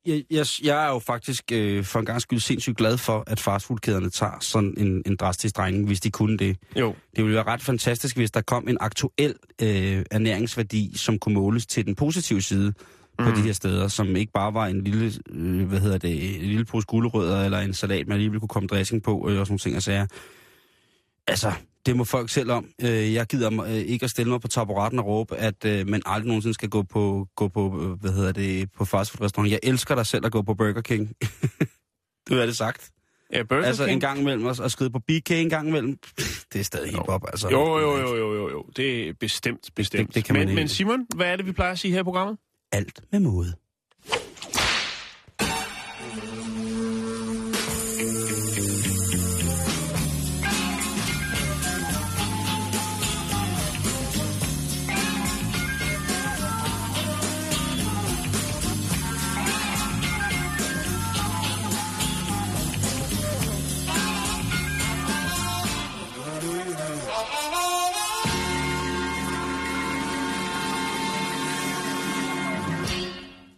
[0.05, 3.39] Jeg, jeg, jeg er jo faktisk øh, for en gang skyld sindssygt glad for, at
[3.39, 6.57] fastfoodkæderne tager sådan en, en drastisk drejning, hvis de kunne det.
[6.75, 11.35] Jo, Det ville være ret fantastisk, hvis der kom en aktuel øh, ernæringsværdi, som kunne
[11.35, 12.73] måles til den positive side
[13.17, 13.35] på Mhm.
[13.35, 16.65] de her steder, som ikke bare var en lille, øh, hvad hedder det, en lille
[16.65, 19.59] pose gulerødder eller en salat, man alligevel kunne komme dressing på øh, og sådan nogle
[19.59, 20.05] ting og sager.
[21.27, 21.51] Altså,
[21.85, 22.65] det må folk selv om.
[22.81, 25.87] Øh, jeg gider mig, øh, ikke at stille mig på taburetten og råbe, at øh,
[25.87, 29.51] man aldrig nogensinde skal gå på, gå på øh, hvad hedder det, på fastfood-restaurant.
[29.51, 31.13] Jeg elsker dig selv at gå på Burger King.
[32.29, 32.89] du har det sagt.
[33.33, 33.93] ja Burger Altså King.
[33.93, 35.97] en gang imellem, og, og skride på BK en gang imellem.
[36.53, 37.49] Det er stadig op, altså.
[37.49, 38.65] Jo, jo, jo, jo, jo, jo.
[38.77, 40.07] Det er bestemt, bestemt.
[40.07, 40.59] det- det kan man men, ikke.
[40.61, 42.37] men Simon, hvad er det, vi plejer at sige her i programmet?
[42.71, 43.53] Alt med måde.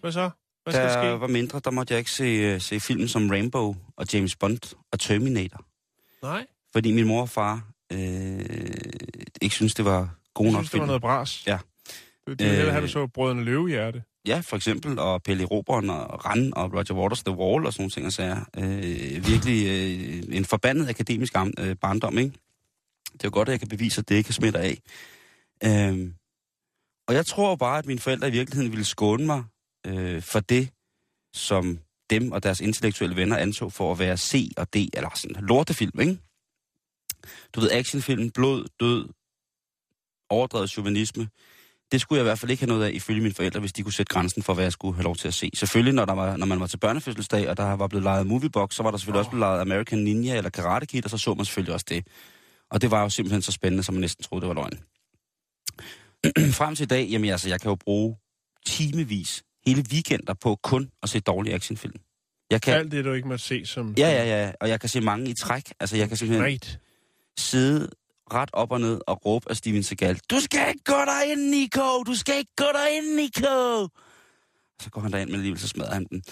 [0.10, 0.30] Hvad så?
[0.64, 1.22] Hvad skal der ske?
[1.22, 4.76] var mindre, der måtte jeg ikke se, øh, se film som Rainbow og James Bond
[4.92, 5.66] og Terminator.
[6.24, 8.40] Nej, Fordi min mor og far øh,
[9.42, 10.88] ikke synes det var gode nok synes, det var film.
[10.88, 11.48] noget bras.
[11.48, 11.58] Ja.
[12.28, 12.88] Det, det er hellere have, Øh.
[12.88, 14.04] du så Brødrene Løvehjerte.
[14.28, 17.82] Ja, for eksempel, og Pelle Roberen og Rand og Roger Waters The Wall og sådan
[17.84, 18.46] nogle ting og sager.
[18.58, 22.32] Øh, virkelig øh, en forbandet akademisk øh, barndom, ikke?
[23.14, 24.78] Det er jo godt, at jeg kan bevise, at det ikke smitter af.
[25.64, 26.12] Øh,
[27.08, 29.44] og jeg tror bare, at mine forældre i virkeligheden ville skåne mig
[29.88, 30.70] øh, for det,
[31.34, 35.46] som dem og deres intellektuelle venner anså for at være C og D, eller sådan
[35.46, 36.18] lortefilm, ikke?
[37.56, 39.10] Du ved, actionfilm, blod, død,
[40.30, 41.30] overdrevet chauvinisme,
[41.92, 43.84] det skulle jeg i hvert fald ikke have noget af, ifølge mine forældre, hvis de
[43.84, 45.52] kunne sætte grænsen for, hvad jeg skulle have lov til at se.
[45.54, 48.74] Selvfølgelig, når, der var, når man var til børnefødselsdag, og der var blevet lejet Moviebox,
[48.74, 49.20] så var der selvfølgelig oh.
[49.20, 52.08] også blevet lejet American Ninja eller Karate Kid, og så så man selvfølgelig også det.
[52.72, 54.80] Og det var jo simpelthen så spændende, som man næsten troede, det var løgn.
[56.60, 58.18] Frem til i dag, jamen altså, jeg kan jo bruge
[58.66, 61.96] timevis, hele weekender på kun at se dårlige actionfilm.
[62.52, 63.94] Jeg kan, Alt det, du ikke måtte se som...
[63.98, 65.74] ja, ja, ja, og jeg kan se mange i træk.
[65.80, 66.80] Altså, jeg kan simpelthen Right.
[67.38, 67.90] sidde
[68.34, 72.04] ret op og ned og råbe af Steven Seagal, du skal ikke gå derind, Nico!
[72.04, 73.88] Du skal ikke gå derind, Nico!
[74.82, 76.24] Så går han derind, men alligevel så smadrer han den.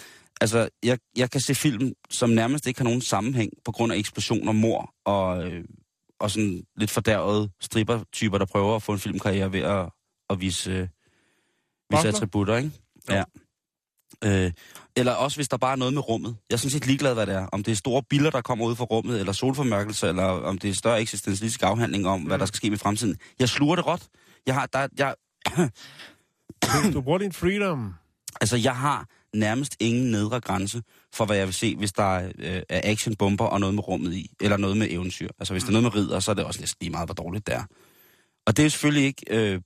[0.42, 3.98] Altså, jeg, jeg kan se film, som nærmest ikke har nogen sammenhæng på grund af
[3.98, 5.64] eksplosioner, mor og, øh,
[6.20, 9.90] og sådan lidt fordærvede stripper-typer, der prøver at få en filmkarriere ved at,
[10.30, 10.88] at vise, øh,
[11.92, 12.72] vise attributter, ikke?
[13.16, 13.24] Ja.
[14.24, 14.52] Øh,
[14.96, 16.38] eller også hvis der bare er noget med rummet.
[16.50, 17.46] Jeg er sådan set ligeglad, hvad det er.
[17.46, 20.70] Om det er store biller, der kommer ud fra rummet, eller solformørkelse, eller om det
[20.70, 23.18] er større eksistentialistisk afhandling om, hvad der skal ske i fremtiden.
[23.40, 24.08] Jeg sluger det råt.
[24.46, 25.16] Jeg har, der, jeg,
[26.94, 27.94] Du, bruger din freedom.
[28.42, 30.82] altså, jeg har nærmest ingen nedre grænse
[31.14, 34.14] for, hvad jeg vil se, hvis der er, øh, er actionbomber og noget med rummet
[34.14, 35.30] i, eller noget med eventyr.
[35.40, 37.14] Altså, hvis der er noget med ridder, så er det også næsten lige meget, hvor
[37.14, 37.64] dårligt det er.
[38.48, 39.26] Og det er selvfølgelig ikke...
[39.30, 39.62] Øh,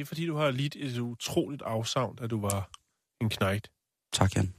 [0.00, 2.70] Det er fordi, du har lidt et utroligt afsavn, da du var
[3.20, 3.70] en knægt.
[4.12, 4.54] tak, Jan.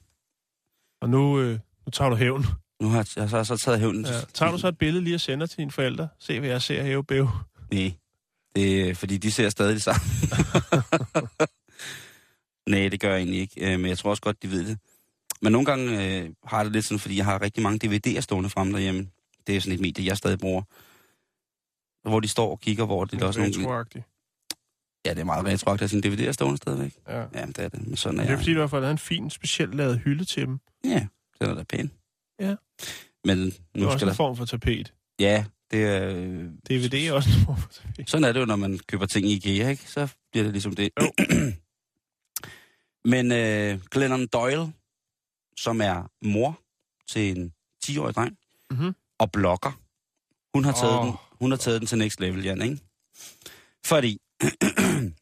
[1.01, 2.45] Og nu, øh, nu tager du hævn.
[2.81, 4.05] Nu har jeg, jeg har så taget hævnen.
[4.05, 4.11] Ja.
[4.33, 6.07] Tager du så et billede lige og sender til dine forældre?
[6.19, 7.29] Se, hvad jeg ser hæve bæv.
[7.71, 7.93] Nej.
[8.55, 10.01] Det er, fordi de ser stadig det samme.
[12.73, 13.73] Nej, det gør jeg egentlig ikke.
[13.73, 14.77] Øh, Men jeg tror også godt, de ved det.
[15.41, 18.21] Men nogle gange øh, har jeg det lidt sådan, fordi jeg har rigtig mange DVD'er
[18.21, 19.07] stående fremme derhjemme.
[19.47, 20.63] Det er sådan et medie, jeg stadig bruger.
[22.09, 23.85] Hvor de står og kigger, hvor det er også nogle...
[25.05, 26.93] Ja, det er meget retroagtigt at have sine DVD'er stående stadigvæk.
[27.07, 27.19] Ja.
[27.19, 27.87] Ja, det er det.
[27.87, 30.25] Men sådan er Det er fordi, du har fået lavet en fin, specielt lavet hylde
[30.25, 30.59] til dem.
[30.83, 31.07] Ja,
[31.41, 31.91] den er da pæn.
[32.39, 32.55] Ja.
[33.25, 34.93] Men Det er nu også skal en form for tapet.
[35.19, 36.09] Ja, det er...
[36.15, 38.09] øh, DVD er også en form for tapet.
[38.09, 39.83] Sådan er det jo, når man køber ting i IKEA, ikke?
[39.91, 40.89] Så bliver det ligesom det.
[43.13, 44.73] Men øh, Glennon Doyle,
[45.57, 46.59] som er mor
[47.09, 47.53] til en
[47.85, 48.37] 10-årig dreng,
[48.71, 48.95] Mhm.
[49.19, 49.71] og blogger,
[50.55, 51.05] hun har taget, oh.
[51.05, 52.77] den, hun har taget den til next level, Jan, ikke?
[53.85, 54.17] Fordi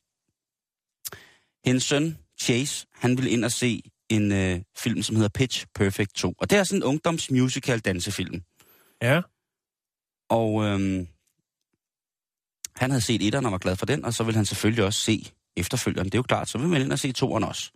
[1.68, 6.14] hendes søn, Chase, han ville ind og se en øh, film, som hedder Pitch Perfect
[6.16, 6.34] 2.
[6.38, 8.44] Og det er sådan en ungdomsmusical dansefilm.
[9.02, 9.22] Ja.
[10.30, 11.08] Og øhm,
[12.76, 15.00] han havde set etteren og var glad for den, og så ville han selvfølgelig også
[15.00, 16.06] se efterfølgeren.
[16.06, 17.72] Det er jo klart, så vil man ind og se toeren også.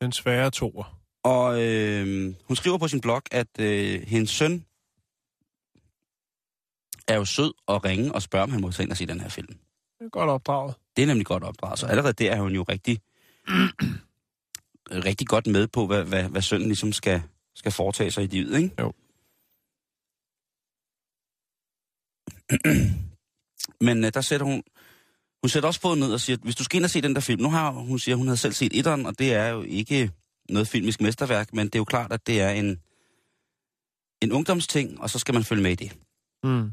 [0.00, 1.00] Den svære toer.
[1.24, 4.64] Og øh, hun skriver på sin blog, at øh, hendes søn
[7.08, 9.20] er jo sød og ringe og spørger, om han må tage ind og se den
[9.20, 9.58] her film.
[9.98, 10.74] Det er godt opdraget.
[10.96, 11.78] Det er nemlig godt opdraget.
[11.78, 13.00] Så allerede der er hun jo rigtig,
[15.08, 17.22] rigtig godt med på, hvad, hvad, hvad sønnen ligesom skal,
[17.54, 18.74] skal foretage sig i livet, ikke?
[18.78, 18.92] Jo.
[23.86, 24.62] Men øh, der sætter hun...
[25.42, 27.14] Hun sætter også foden ned og siger, at hvis du skal ind og se den
[27.14, 27.42] der film...
[27.42, 30.10] Nu har hun siger, hun havde selv set etteren, og det er jo ikke
[30.48, 32.80] noget filmisk mesterværk, men det er jo klart, at det er en,
[34.22, 35.96] en ungdomsting, og så skal man følge med i det.
[36.44, 36.70] Mm.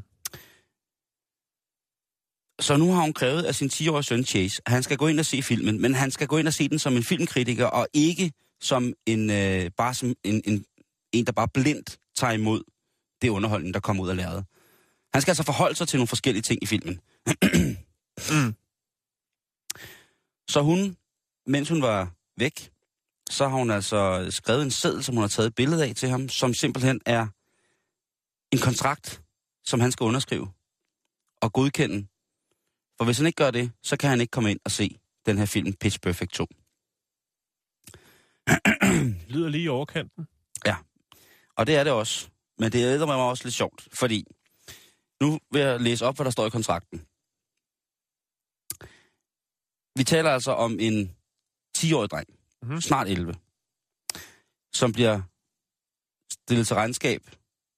[2.64, 5.20] Så nu har hun krævet af sin 10-årige søn Chase, at han skal gå ind
[5.20, 7.86] og se filmen, men han skal gå ind og se den som en filmkritiker, og
[7.92, 10.64] ikke som en, øh, bare som en, en,
[11.12, 12.62] en, der bare blindt tager imod
[13.22, 14.44] det underholdning, der kommer ud af lærredet.
[15.12, 17.00] Han skal altså forholde sig til nogle forskellige ting i filmen.
[18.30, 18.54] Mm.
[20.48, 20.96] Så hun,
[21.46, 22.70] mens hun var væk,
[23.30, 26.08] så har hun altså skrevet en seddel, som hun har taget et billede af til
[26.08, 27.26] ham, som simpelthen er
[28.52, 29.22] en kontrakt,
[29.64, 30.48] som han skal underskrive
[31.42, 32.06] og godkende.
[32.98, 35.38] For hvis han ikke gør det, så kan han ikke komme ind og se den
[35.38, 36.46] her film Pitch Perfect 2.
[38.46, 40.26] Det lyder lige i overkanten.
[41.56, 42.28] Og det er det også.
[42.58, 44.24] Men det er mig også lidt sjovt, fordi
[45.20, 46.98] nu vil jeg læse op, hvad der står i kontrakten.
[49.98, 51.16] Vi taler altså om en
[51.78, 52.68] 10-årig dreng, Mhm.
[52.68, 52.80] mm-hmm.
[52.80, 53.34] snart 11,
[54.74, 55.22] som bliver
[56.32, 57.22] stillet til regnskab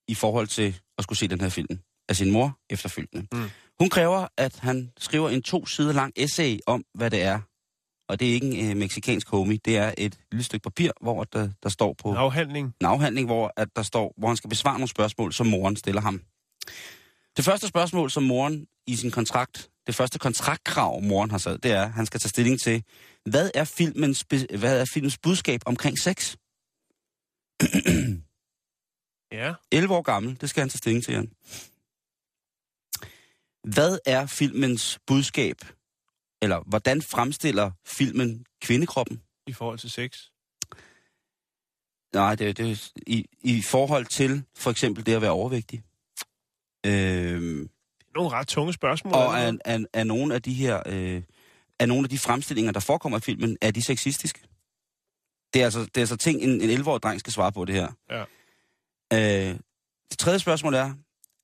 [0.07, 3.27] i forhold til at skulle se den her film af sin mor efterfølgende.
[3.31, 3.49] Mm.
[3.79, 7.39] Hun kræver, at han skriver en to sider lang essay om, hvad det er,
[8.09, 9.59] Og det er ikke en øh, meksikansk homie.
[9.65, 12.73] Det er et lille stykke papir, hvor der, der står på En afhandling.
[12.81, 16.01] en afhandling, hvor, at der står, hvor han skal besvare nogle spørgsmål, som moren stiller
[16.01, 16.21] ham.
[17.37, 21.71] Det første spørgsmål, som moren i sin kontrakt, det første kontraktkrav, moren har sat, det
[21.71, 22.83] er, at han skal tage stilling til,
[23.25, 24.25] hvad er filmens,
[24.59, 26.35] hvad er filmens budskab omkring sex?
[29.31, 29.53] Ja.
[29.71, 31.31] 11 år gammel, det skal han tage stilling til, Jan.
[33.73, 35.55] Hvad er filmens budskab?
[36.41, 39.21] Eller hvordan fremstiller filmen kvindekroppen?
[39.47, 40.19] I forhold til sex.
[42.13, 45.83] Nej, det, det er i, i forhold til for eksempel det at være overvægtig.
[46.85, 47.69] Øhm,
[48.15, 49.13] Nogle ret tunge spørgsmål.
[49.13, 51.23] og er er, det er, er nogle af de her, øh,
[51.79, 54.39] er nogle af de fremstillinger, der forekommer i filmen, er de sexistiske?
[55.53, 57.75] Det er altså, det er altså ting, en, en 11-årig dreng skal svare på det
[57.75, 57.91] her.
[58.09, 58.23] Ja.
[59.13, 59.59] Øh,
[60.09, 60.93] det tredje spørgsmål er,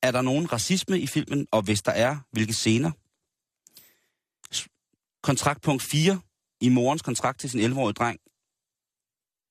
[0.04, 2.92] er der nogen racisme i filmen, og hvis der er, hvilke scener?
[5.24, 6.22] Kontraktpunkt 4
[6.62, 8.20] i morens kontrakt til sin 11-årige dreng,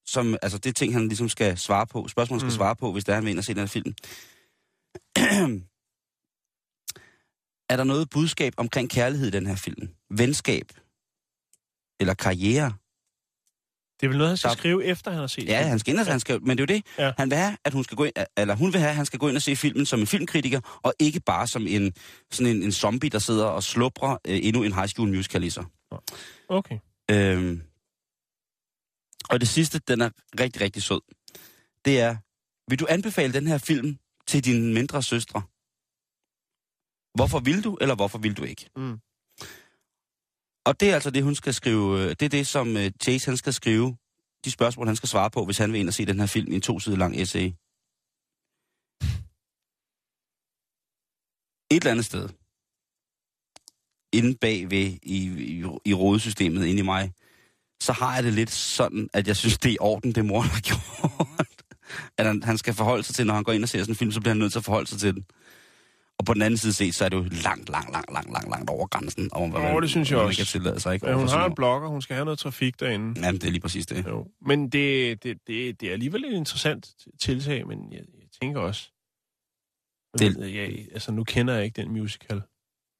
[0.06, 2.56] som, altså det er ting, han ligesom skal svare på, spørgsmål, han skal mm.
[2.56, 3.94] svare på, hvis der er, han vil ind og se den her film.
[7.72, 9.88] er der noget budskab omkring kærlighed i den her film?
[10.10, 10.72] Venskab?
[12.00, 12.72] Eller karriere?
[14.02, 15.92] Det er vel noget, han skal Der- skrive, efter han har set Ja, han skal
[15.94, 16.86] ind, og, han skal, men det er jo det.
[16.98, 17.04] Ja.
[17.06, 17.12] Ja.
[17.18, 19.18] Han vil have, at hun skal gå ind, eller hun vil have, at han skal
[19.18, 21.92] gå ind og se filmen som en filmkritiker, og ikke bare som en,
[22.30, 25.50] sådan en, en zombie, der sidder og sluprer øh, endnu en high school musical i
[25.50, 25.64] sig.
[26.48, 26.78] Okay.
[27.10, 27.62] Øhm,
[29.30, 31.00] og det sidste, den er rigtig, rigtig sød.
[31.84, 32.16] Det er,
[32.70, 35.42] vil du anbefale den her film til dine mindre søstre?
[37.14, 38.70] Hvorfor vil du, eller hvorfor vil du ikke?
[38.76, 38.98] Mm.
[40.64, 42.00] Og det er altså det, hun skal skrive.
[42.00, 43.96] øh, Det er det, som øh, Chase han skal skrive.
[44.44, 46.52] De spørgsmål, han skal svare på, hvis han vil ind og se den her film
[46.52, 47.46] i en to sider lang essay.
[51.70, 52.28] Et eller andet sted.
[54.12, 55.18] Inde bagved i,
[55.52, 57.12] i, i rådesystemet, inde i mig,
[57.82, 60.40] så har jeg det lidt sådan, at jeg synes, det er i orden, det mor
[60.40, 61.48] har gjort.
[62.18, 63.96] at han, han skal forholde sig til, når han går ind og ser sådan en
[63.96, 65.24] film, så bliver han nødt til at forholde sig til den.
[66.18, 68.50] Og på den anden side set, så er det jo langt, langt, langt, langt, langt,
[68.50, 69.28] langt over grænsen.
[69.32, 70.38] Om, hvad man- det synes jeg man også.
[70.38, 71.06] kan tillade sig, ikke?
[71.06, 73.20] Men hun har en blog, og hun skal have noget trafik derinde.
[73.20, 74.06] Jamen, det er lige præcis det.
[74.06, 74.26] Jo.
[74.46, 76.90] Men det, det, det, det er alligevel et interessant
[77.20, 78.90] tiltag, men jeg, jeg tænker også...
[80.18, 80.54] Det- Det...
[80.54, 82.42] Jeg, altså, nu kender jeg ikke den musical.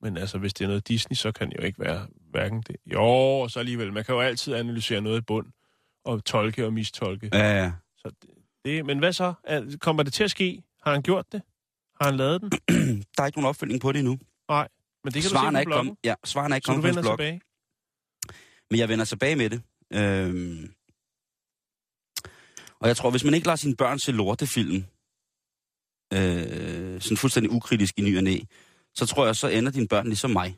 [0.03, 2.77] Men altså, hvis det er noget Disney, så kan det jo ikke være hverken det.
[2.87, 3.03] Jo,
[3.41, 3.93] og så alligevel.
[3.93, 5.47] Man kan jo altid analysere noget i bund,
[6.05, 7.31] og tolke og mistolke.
[7.33, 7.73] Ja, ja.
[7.97, 8.31] Så det,
[8.65, 9.35] det, men hvad så?
[9.45, 10.63] Er, kommer det til at ske?
[10.85, 11.43] Har han gjort det?
[12.03, 12.51] Har han lavet den?
[13.17, 14.19] Der er ikke nogen opfølgning på det endnu.
[14.49, 14.69] Nej.
[15.05, 15.87] Men det kan Svaren du er se på ikke bloggen.
[15.87, 15.99] kommet.
[16.05, 17.19] Ja, svaren er ikke kommet på blog.
[17.19, 17.41] tilbage?
[18.71, 19.63] Men jeg vender tilbage med det.
[19.95, 20.73] Øhm.
[22.81, 24.85] Og jeg tror, hvis man ikke lader sine børn se lortefilm,
[26.15, 28.39] øh, sådan fuldstændig ukritisk i ny og næ,
[28.95, 30.57] så tror jeg, så ender dine børn ligesom mig.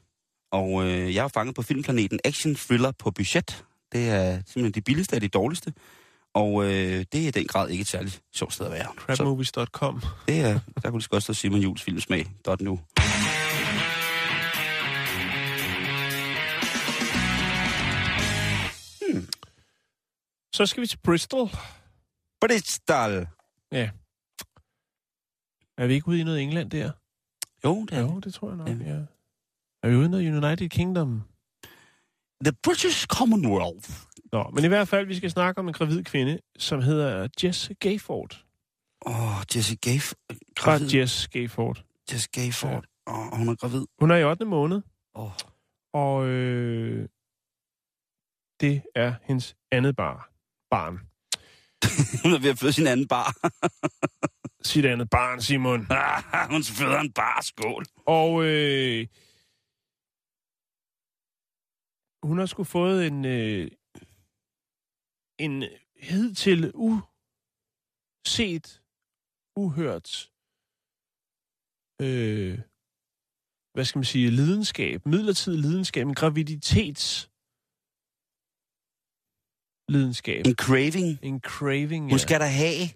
[0.53, 3.65] Og øh, jeg er fanget på filmplaneten Action Thriller på budget.
[3.93, 5.73] Det er simpelthen det billigste af de dårligste.
[6.35, 8.87] Og øh, det er i den grad ikke et særligt sjovt sted at være.
[8.97, 10.03] Crapmovies.com.
[10.28, 12.26] det er, der kunne det godt stå Simon Jules filmsmag.
[12.61, 12.80] nu.
[20.55, 21.49] Så skal vi til Bristol.
[22.41, 23.26] Bristol.
[23.72, 23.91] Ja.
[25.78, 26.93] Er vi ikke ude i noget England der?
[27.64, 28.74] Jo, det er Jo, det tror jeg nok, Ja.
[28.95, 29.01] ja.
[29.82, 31.22] Er vi ude i noget United Kingdom?
[32.45, 33.91] The British Commonwealth.
[34.35, 37.70] Nå, men i hvert fald, vi skal snakke om en gravid kvinde, som hedder Jess
[37.80, 38.45] Gayford.
[39.07, 40.12] Åh, oh, Jesse Gayf...
[40.28, 40.95] Bare Gravid.
[40.95, 41.85] Jess Gayford.
[42.12, 42.85] Jesse Gayford.
[43.07, 43.87] Åh, oh, hun er gravid.
[43.99, 44.45] Hun er i 8.
[44.45, 44.82] måned.
[45.14, 45.30] Oh.
[45.93, 47.09] og øh,
[48.61, 50.30] det er hendes andet bar,
[50.70, 50.95] barn.
[52.22, 53.37] Hun er ved at føde sin anden bar.
[54.70, 55.87] Sit andet barn, Simon.
[56.53, 57.41] hun føder en bar.
[57.43, 57.85] Skål.
[58.07, 59.07] Og øh,
[62.22, 63.70] hun har sgu fået en, øh,
[65.39, 65.64] en
[65.97, 68.82] hidtil uset,
[69.57, 70.30] uhørt,
[72.01, 72.59] øh,
[73.74, 77.30] hvad skal man sige, lidenskab, midlertidig lidenskab, en graviditets
[79.89, 80.47] lidenskab.
[80.47, 81.18] En craving.
[81.22, 82.89] En craving, Hun skal der have.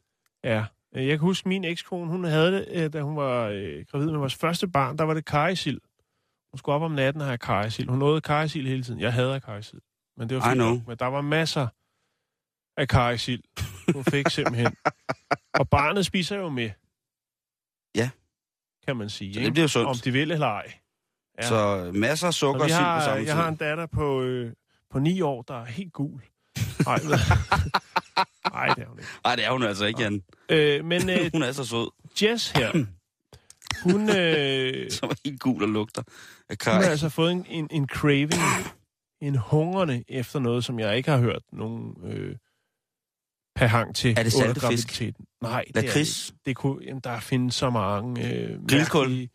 [0.45, 0.67] Ja.
[0.93, 4.19] Jeg kan huske, min ekskone, hun havde det, øh, da hun var øh, gravid med
[4.19, 5.81] vores første barn, der var det karisil.
[6.53, 7.89] Hun skulle op om natten og have karisil.
[7.89, 9.01] Hun nåede karisil hele tiden.
[9.01, 9.81] Jeg hader karisil.
[10.17, 10.89] Men det var fint.
[10.89, 11.69] Men der var masser
[12.79, 13.43] af karisil.
[13.95, 14.77] Hun fik simpelthen.
[15.55, 16.71] Og barnet spiser jo med.
[17.95, 18.11] Ja.
[18.87, 19.35] Kan man sige.
[19.35, 19.89] Så det bliver sundt.
[19.89, 20.73] Om de vil eller ej.
[21.39, 21.49] Ja.
[21.49, 23.27] Så masser af sukker Og sild på samme tid.
[23.27, 24.53] jeg har en datter på, øh,
[24.91, 26.23] på ni år, der er helt gul.
[26.85, 26.99] Nej,
[28.53, 29.11] Nej det er hun ikke.
[29.25, 30.23] Nej, det er hun altså ikke, Jan.
[30.49, 31.91] Øh, men øh, Hun er så sød.
[32.23, 32.73] Jess her,
[33.93, 36.13] hun, øh, Som er helt gul og lugter af
[36.49, 36.73] hun kaj.
[36.73, 38.43] har altså fået en, en, en craving
[39.21, 42.37] en hungrende efter noget, som jeg ikke har hørt nogen øh,
[43.59, 44.61] pahang til Er det under fisk?
[44.61, 45.27] graviditeten.
[45.43, 49.29] Nej, det er det kunne, jamen, der findes så mange øh, Grillkål?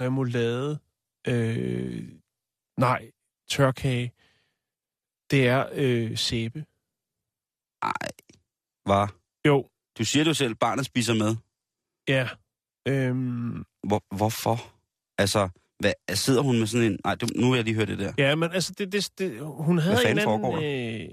[0.00, 0.78] remoulade.
[1.28, 2.08] Øh,
[2.78, 3.10] nej,
[3.50, 4.12] tørkage.
[5.30, 6.64] Det er øh, sæbe.
[8.86, 9.14] Var.
[9.46, 9.68] Jo,
[9.98, 11.36] Du siger jo selv, barnet spiser med.
[12.08, 12.28] ja.
[12.88, 14.72] Øhm, Hvor, hvorfor?
[15.18, 15.48] Altså,
[15.80, 16.98] hvad, sidder hun med sådan en...
[17.04, 18.12] Nej, du, nu vil jeg lige høre det der.
[18.18, 20.64] Ja, men altså, det, det, det, hun havde en anden...
[20.64, 21.08] Øh,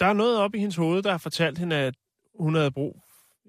[0.00, 1.94] der er noget op i hendes hoved, der har fortalt hende, at
[2.40, 3.00] hun havde brug...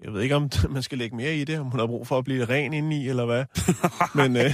[0.03, 2.17] Jeg ved ikke, om man skal lægge mere i det, om hun har brug for
[2.17, 3.45] at blive ren indeni, eller hvad.
[4.21, 4.51] men, øh,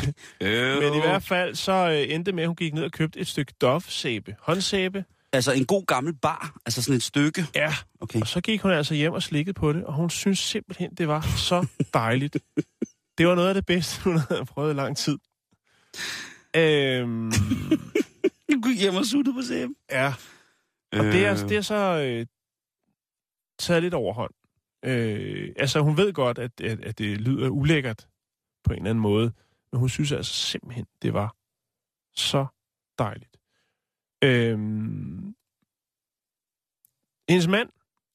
[0.84, 3.28] men i hvert fald, så øh, endte med, at hun gik ned og købte et
[3.28, 4.36] stykke Dove-sæbe.
[4.40, 5.06] Håndsæbe.
[5.34, 7.46] Altså en god gammel bar, altså sådan et stykke.
[7.56, 8.22] Ja, Okay.
[8.22, 11.08] og så gik hun altså hjem og slikkede på det, og hun synes simpelthen, det
[11.08, 12.38] var så dejligt.
[13.18, 15.18] det var noget af det bedste, hun havde prøvet i lang tid.
[16.56, 17.32] Øhm,
[18.54, 19.76] Du gik hjem og suttede på sæben.
[19.92, 20.14] ja,
[20.92, 22.26] Og det er, det er så øh,
[23.60, 24.34] taget lidt overhånd.
[24.86, 28.08] Øh, altså, hun ved godt, at, at, at det lyder ulækkert
[28.64, 29.34] på en eller anden måde,
[29.72, 31.36] men hun synes altså simpelthen, det var
[32.16, 32.46] så
[33.00, 33.38] dejligt.
[34.24, 34.58] Øh,
[37.30, 37.70] hendes mand,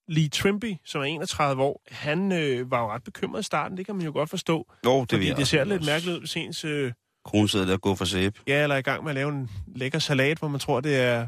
[0.09, 3.87] Lee Trimby, som er 31 år, han øh, var jo ret bekymret i starten, det
[3.87, 5.73] kan man jo godt forstå, Jo, det, fordi det ser også.
[5.73, 6.65] lidt mærkeligt ud, hvis ens...
[6.65, 6.93] Øh,
[7.25, 8.41] Kronen sidder der og går for sæbe.
[8.47, 10.97] Ja, eller er i gang med at lave en lækker salat, hvor man tror, det
[11.01, 11.27] er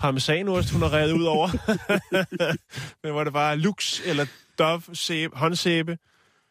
[0.00, 1.48] parmesanost, hun har revet ud over.
[3.02, 4.26] Men hvor det bare er lux eller
[4.58, 5.98] dove sæbe, håndsæbe.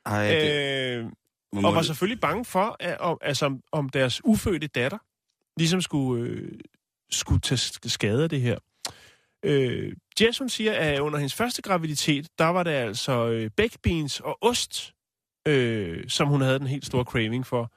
[0.05, 1.05] Ej, det, Øh,
[1.55, 4.97] og var det- selvfølgelig bange for, at, om, altså, om- om deres ufødte datter
[5.57, 6.51] ligesom skulle, øh,
[7.11, 8.57] skulle tage skade af det her.
[9.45, 13.79] Øh, Jess, hun siger, at under hendes første graviditet, der var det altså øh, baked
[13.83, 14.93] beans og ost,
[15.47, 17.71] øh, som hun havde den helt store craving for.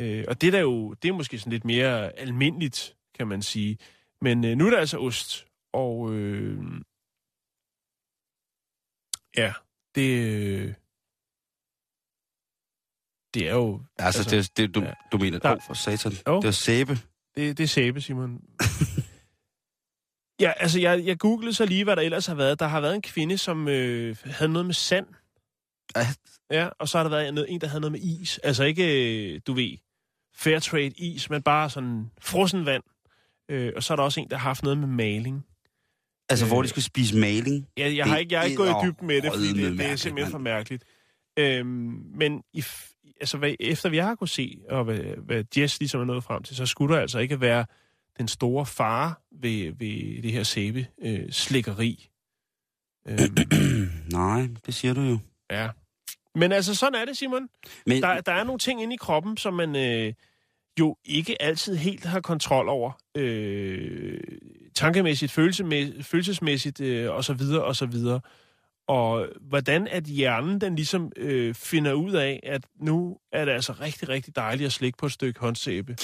[0.00, 3.42] Øh, og det er, der jo, det er måske sådan lidt mere almindeligt, kan man
[3.42, 3.78] sige.
[4.20, 6.58] Men øh, nu er der altså ost, og øh,
[9.36, 9.52] ja,
[9.94, 10.74] det, øh,
[13.34, 13.82] det er jo...
[13.98, 14.94] Altså, altså, det, det, du, ja.
[15.12, 16.12] du mener, Der- åh, for satan.
[16.26, 16.36] Jo.
[16.36, 16.92] Det var sæbe.
[17.34, 18.32] Det, det er sæbe, Simon.
[20.44, 22.60] ja, altså, jeg, jeg googlede så lige, hvad der ellers har været.
[22.60, 25.06] Der har været en kvinde, som øh, havde noget med sand.
[25.96, 26.06] Ja.
[26.50, 28.38] Ja, og så har der været en, en, der havde noget med is.
[28.38, 28.84] Altså ikke,
[29.34, 29.78] øh, du ved,
[30.34, 32.82] fair trade is, men bare sådan frossen vand.
[33.48, 35.46] Øh, og så er der også en, der har haft noget med maling.
[36.28, 37.66] Altså, Øh, hvor de skulle spise maling.
[37.76, 39.86] Ja, jeg har ikke, jeg er ikke gået i dybden med det, fordi det, det
[39.86, 40.84] er simpelthen for mærkeligt.
[41.38, 41.66] Øhm,
[42.14, 42.64] men i,
[43.20, 46.42] altså, hvad, efter vi har kunnet se, og hvad, hvad Jess ligesom er nået frem
[46.42, 47.66] til, så skulle der altså ikke være
[48.18, 51.28] den store fare ved, ved det her sæbe øh.
[53.08, 53.36] Øhm,
[54.12, 55.18] Nej, det siger du jo.
[55.50, 55.68] ja.
[56.34, 57.48] Men altså, sådan er det, Simon.
[57.86, 60.12] Men, Der, der er nogle ting inde i kroppen, som man øh,
[60.78, 62.92] jo ikke altid helt har kontrol over.
[63.16, 64.20] Øh,
[64.74, 68.20] tankemæssigt, følelsemæssigt, følelsesmæssigt øh, og så videre og så videre.
[68.88, 73.72] Og hvordan at hjernen den ligesom øh, finder ud af, at nu er det altså
[73.72, 75.96] rigtig, rigtig dejligt at slikke på et stykke håndsæbe.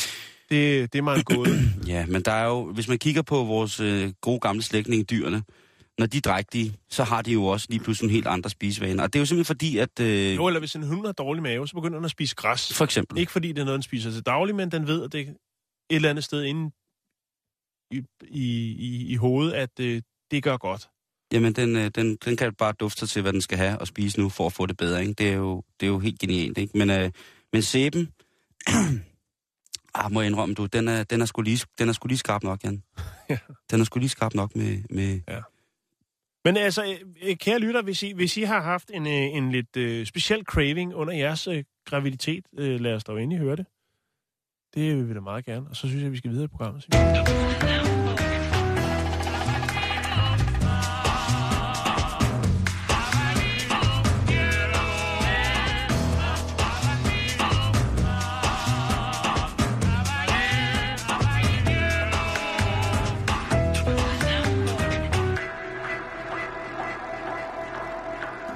[0.51, 1.49] Det, det er meget godt.
[1.87, 5.43] Ja, men der er jo, hvis man kigger på vores øh, gode gamle slægtninge, dyrene,
[5.99, 9.03] når de er drægtige, så har de jo også lige pludselig helt andre spisevaner.
[9.03, 10.01] Og det er jo simpelthen fordi, at...
[10.01, 12.73] Øh, jo, eller hvis en hund har dårlig mave, så begynder den at spise græs.
[12.73, 13.19] for eksempel.
[13.19, 15.25] Ikke fordi det er noget, den spiser til daglig, men den ved, at det er
[15.25, 15.37] et
[15.91, 16.71] eller andet sted inde
[17.91, 20.89] i, i, i, i hovedet, at øh, det gør godt.
[21.33, 23.87] Jamen, den, øh, den, den kan bare dufte sig til, hvad den skal have og
[23.87, 25.01] spise nu, for at få det bedre.
[25.01, 25.13] Ikke?
[25.13, 26.59] Det, er jo, det er jo helt genialt.
[26.59, 26.79] Ikke?
[26.79, 27.11] Men, øh,
[27.53, 28.13] men sæben...
[29.95, 32.19] ah, må jeg indrømme, du, den er, den er, sgu, lige, den er sgu lige
[32.19, 32.83] skarp nok, Jan.
[33.29, 33.39] Ja.
[33.71, 34.83] Den er sgu lige skarp nok med...
[34.91, 35.21] med
[36.45, 39.53] men altså, øh, øh, kære lytter, hvis I, hvis I har haft en, øh, en
[39.53, 43.67] lidt øh, speciel craving under jeres øh, graviditet, øh, lad os dog endelig høre det.
[44.75, 45.67] Det vil vi da meget gerne.
[45.71, 46.85] Og så synes jeg, vi skal videre i programmet.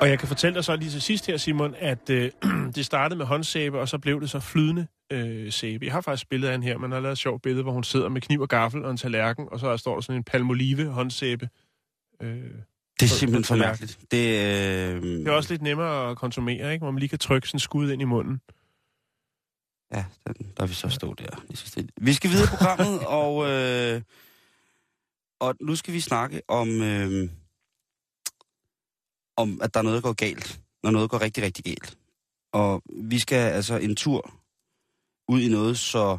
[0.01, 2.31] Og jeg kan fortælle dig så lige til sidst her, Simon, at øh,
[2.77, 5.85] det startede med håndsæbe, og så blev det så flydende øh, sæbe.
[5.85, 7.73] Jeg har faktisk et billede af hende her, man har lavet et sjovt billede, hvor
[7.73, 10.25] hun sidder med kniv og gaffel og en tallerken, og så står der sådan en
[10.25, 11.49] palmolive håndsæbe.
[12.23, 12.29] Øh,
[13.01, 13.99] det er simpelthen for mærkeligt.
[14.11, 16.83] Det, øh, det er også lidt nemmere at konsumere, ikke?
[16.83, 18.41] hvor man lige kan trykke sådan en skud ind i munden.
[19.95, 21.45] Ja, den, der vil så stå der.
[21.49, 21.91] lige så stille.
[22.01, 24.03] Vi skal videre i programmet, og, øh,
[25.41, 27.29] og nu skal vi snakke om, øh,
[29.43, 30.61] om, at der er noget, der går galt.
[30.83, 31.99] Når noget går rigtig, rigtig galt.
[32.53, 34.35] Og vi skal altså en tur
[35.29, 36.19] ud i noget, så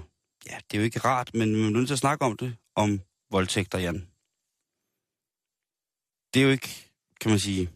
[0.50, 2.56] ja, det er jo ikke rart, men vi er nødt til at snakke om det,
[2.76, 3.02] om
[3.32, 4.08] voldtægter, Jan.
[6.34, 6.92] Det er jo ikke,
[7.22, 7.70] kan man sige,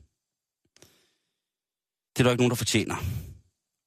[2.12, 2.96] det er der ikke nogen, der fortjener.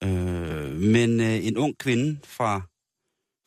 [0.05, 2.61] Øh, men øh, en ung kvinde fra,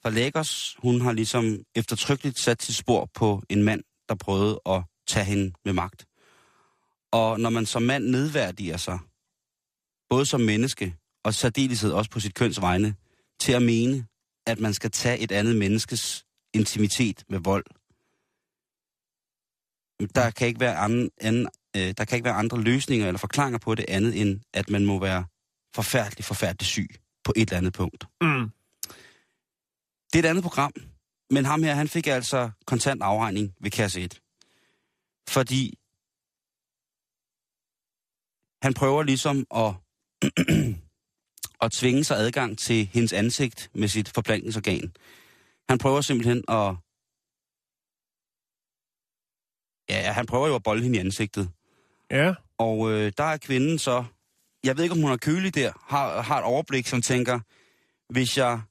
[0.01, 4.83] fra Lagos, hun har ligesom eftertrykkeligt sat sit spor på en mand, der prøvede at
[5.07, 6.08] tage hende med magt.
[7.11, 8.99] Og når man som mand nedværdiger sig,
[10.09, 12.95] både som menneske og særdeleshed også på sit køns vegne,
[13.39, 14.07] til at mene,
[14.47, 17.65] at man skal tage et andet menneskes intimitet med vold,
[20.15, 23.59] der kan ikke være, anden, anden, øh, der kan ikke være andre løsninger eller forklaringer
[23.59, 25.25] på det andet, end at man må være
[25.75, 26.89] forfærdelig, forfærdelig syg
[27.23, 28.07] på et eller andet punkt.
[28.21, 28.51] Mm.
[30.13, 30.71] Det er et andet program,
[31.29, 34.21] men ham her, han fik altså kontant afregning ved kasse 1.
[35.29, 35.79] Fordi
[38.61, 39.73] han prøver ligesom at,
[41.65, 44.93] at tvinge sig adgang til hendes ansigt med sit forplantningsorgan.
[45.69, 46.75] Han prøver simpelthen at...
[49.89, 51.51] Ja, han prøver jo at bolde hende i ansigtet.
[52.11, 52.33] Ja.
[52.57, 54.05] Og øh, der er kvinden så,
[54.63, 57.39] jeg ved ikke om hun er kølig der, har, har et overblik, som tænker,
[58.13, 58.61] hvis jeg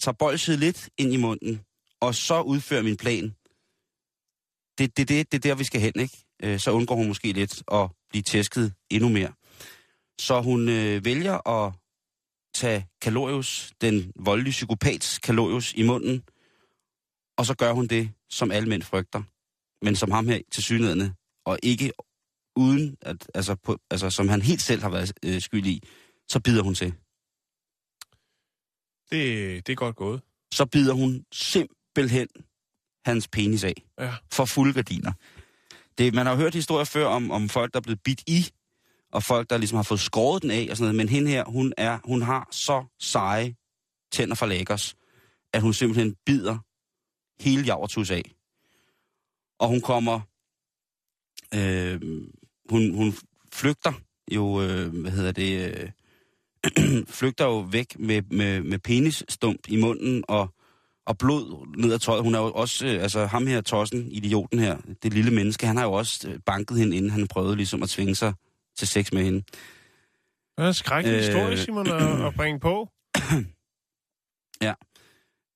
[0.00, 1.60] tager bolsjet lidt ind i munden,
[2.00, 3.34] og så udfører min plan,
[4.78, 6.18] det, det, det, det er der, vi skal hen, ikke?
[6.42, 9.32] Øh, så undgår hun måske lidt at blive tæsket endnu mere.
[10.20, 11.72] Så hun øh, vælger at
[12.54, 16.22] tage Kalorius, den voldelige psykopats Kalorius, i munden,
[17.38, 19.22] og så gør hun det, som alle mænd frygter,
[19.84, 21.12] men som ham her til synligheden,
[21.46, 21.92] og ikke
[22.56, 25.82] uden, at, altså, på, altså, som han helt selv har været øh, skyld i,
[26.28, 26.94] så bider hun til.
[29.10, 30.22] Det, det er godt gået.
[30.54, 32.28] Så bider hun simpelthen
[33.04, 33.74] hans penis af.
[33.98, 34.14] Ja.
[34.32, 35.12] For fulde gardiner.
[35.98, 38.50] Det, man har hørt historier før om, om folk, der er blevet bidt i,
[39.12, 40.96] og folk, der ligesom har fået skåret den af og sådan noget.
[40.96, 43.54] Men hende her, hun, er, hun har så seje
[44.12, 44.96] tænder fra Lagos,
[45.52, 46.58] at hun simpelthen bider
[47.40, 48.22] hele javertus af.
[49.58, 50.20] Og hun kommer...
[51.54, 52.00] Øh,
[52.70, 53.14] hun, hun
[53.52, 53.92] flygter
[54.32, 55.90] jo, øh, hvad hedder det, øh,
[57.18, 60.54] flygter jo væk med, med, med penisstump i munden og,
[61.08, 62.22] og blod ned ad tøjet.
[62.22, 65.76] Hun er jo også, øh, altså ham her, Tossen, idioten her, det lille menneske, han
[65.76, 68.32] har jo også øh, banket hende, inden han prøvede ligesom at tvinge sig
[68.78, 69.38] til sex med hende.
[69.38, 71.24] Det er en skrækkelig Øh.
[71.24, 72.88] historie, Simon, at, at bringe på.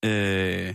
[0.04, 0.74] Øh,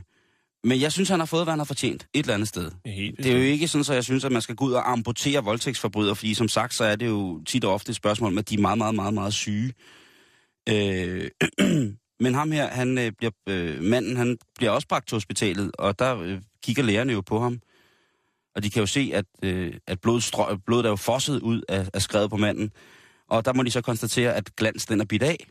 [0.63, 2.63] men jeg synes, han har fået, hvad han har fortjent et eller andet sted.
[2.63, 4.65] Det er, helt Det er jo ikke sådan, at jeg synes, at man skal gå
[4.65, 7.95] ud og amputere voldtægtsforbrydere, fordi som sagt, så er det jo tit og ofte et
[7.95, 9.73] spørgsmål om, at de er meget, meget, meget, meget syge.
[10.69, 11.29] Øh,
[12.19, 15.99] men ham her, han øh, bliver, øh, manden, han bliver også bragt til hospitalet, og
[15.99, 17.59] der øh, kigger lægerne jo på ham.
[18.55, 21.61] Og de kan jo se, at, øh, at blod strø, blodet er jo fosset ud
[21.69, 22.71] af, af skrevet på manden.
[23.29, 25.47] Og der må de så konstatere, at glans den er bidt af.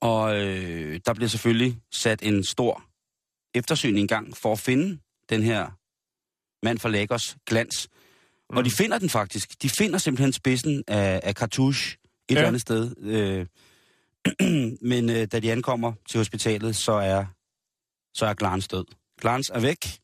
[0.00, 2.84] Og øh, der bliver selvfølgelig sat en stor
[3.54, 4.98] eftersyn i gang for at finde
[5.30, 5.70] den her
[6.62, 7.88] mand fra Lagos, Glans.
[8.50, 8.56] Mm.
[8.56, 9.62] Og de finder den faktisk.
[9.62, 11.96] De finder simpelthen spidsen af, af Cartouche
[12.28, 12.34] et ja.
[12.34, 12.96] eller andet sted.
[13.00, 13.46] Øh,
[14.90, 17.24] men øh, da de ankommer til hospitalet, så er,
[18.14, 18.84] så er Glans død.
[19.20, 19.98] Glans er væk.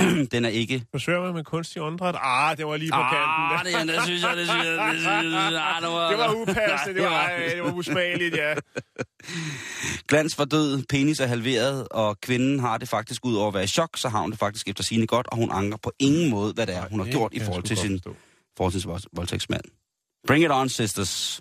[0.32, 0.84] den er ikke...
[0.90, 2.14] Forsøger man med kunstig åndedræt?
[2.20, 3.10] Ah, det var lige på Ah,
[3.62, 3.88] kanten.
[3.88, 6.34] det, det synes jeg, det synes jeg, det synes jeg, ah, det var, Det var
[6.34, 8.54] upassende, det var, det var usmageligt, ja.
[10.08, 13.64] Glans var død, penis er halveret, og kvinden har det faktisk ud over at være
[13.64, 16.30] i chok, så har hun det faktisk efter sine godt, og hun anker på ingen
[16.30, 18.16] måde, hvad det er, hun har gjort i forhold til sin forstå.
[18.56, 19.62] forholdsvis voldtægtsmand.
[20.26, 21.40] Bring it on, sisters.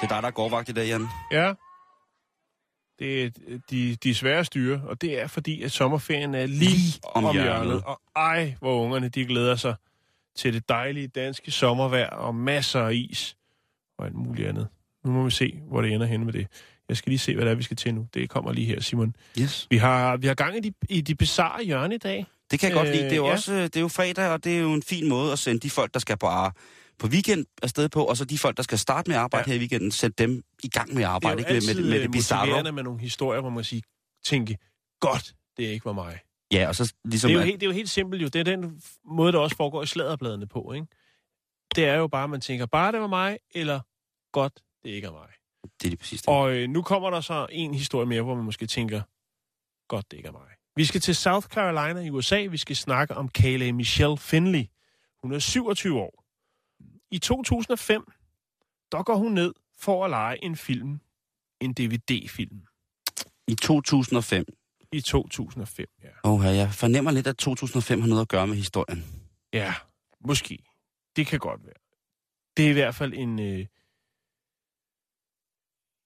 [0.00, 1.06] Det er dig, der er gårdvagt i dag, Jan.
[1.32, 1.52] Ja.
[2.98, 3.30] Det er
[3.70, 7.32] de, de svære styre, og det er fordi, at sommerferien er lige, Lige om om,
[7.34, 7.52] hjørnet.
[7.66, 7.82] hjørnet.
[7.84, 9.74] Og ej, hvor ungerne de glæder sig
[10.36, 13.36] til det dejlige danske sommervejr og masser af is
[13.98, 14.68] og alt muligt andet.
[15.04, 16.46] Nu må vi se, hvor det ender henne med det.
[16.88, 18.06] Jeg skal lige se, hvad det er, vi skal til nu.
[18.14, 19.16] Det kommer lige her, Simon.
[19.40, 19.66] Yes.
[19.70, 22.26] Vi har, vi har gang i de, i de bizarre hjørne i dag.
[22.50, 23.04] Det kan jeg godt lide.
[23.04, 23.32] Det er jo Øh, ja.
[23.32, 25.70] også det er jo fredag, og det er jo en fin måde at sende de
[25.70, 26.54] folk, der skal på, ar-
[26.98, 29.52] på weekend afsted på, og så de folk, der skal starte med at arbejde ja.
[29.52, 31.66] Her i weekenden, sætte dem i gang med at arbejde, det er jo ikke?
[31.66, 32.46] Med, altid med, med det øh, bizarre.
[32.46, 33.82] motiverende med nogle historier, hvor man siger,
[34.24, 34.58] tænke,
[35.00, 36.18] godt, det ikke var mig.
[36.52, 37.28] Ja, og så ligesom...
[37.28, 38.28] Det er, jo at- helt, det er jo helt simpelt jo.
[38.28, 40.86] Det er den måde, der også foregår i sladderbladene på, ikke?
[41.74, 43.80] Det er jo bare, at man tænker, bare det var mig, eller
[44.32, 44.52] godt,
[44.84, 45.28] det ikke er mig.
[45.80, 46.28] det er lige præcis det.
[46.28, 49.02] Og øh, nu kommer der så en historie mere, hvor man måske tænker,
[49.88, 50.48] godt, det ikke er mig.
[50.76, 52.46] Vi skal til South Carolina i USA.
[52.50, 54.64] Vi skal snakke om Kayleigh Michelle Finley.
[55.22, 56.24] Hun er 27 år.
[57.10, 58.12] I 2005,
[58.92, 61.00] der går hun ned for at lege en film.
[61.60, 62.62] En DVD-film.
[63.46, 64.44] I 2005.
[64.92, 66.08] I 2005, ja.
[66.24, 69.04] Åh, jeg fornemmer lidt, at 2005 har noget at gøre med historien.
[69.52, 69.74] Ja,
[70.20, 70.58] Måske.
[71.16, 71.74] Det kan godt være.
[72.56, 73.66] Det er i hvert fald en, øh,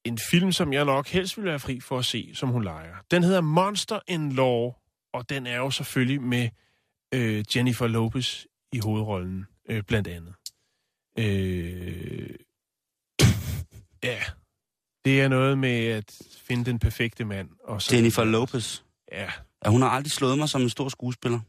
[0.05, 2.97] en film, som jeg nok helst vil være fri for at se, som hun leger.
[3.11, 4.73] Den hedder Monster in Law,
[5.13, 6.49] og den er jo selvfølgelig med
[7.15, 10.35] øh, Jennifer Lopez i hovedrollen, øh, blandt andet.
[11.19, 12.31] Øh,
[14.05, 14.23] ja,
[15.05, 17.49] det er noget med at finde den perfekte mand.
[17.65, 18.83] Og så, Jennifer Lopez.
[19.13, 19.31] Ja,
[19.65, 21.41] Ja, hun har aldrig slået mig som en stor skuespiller.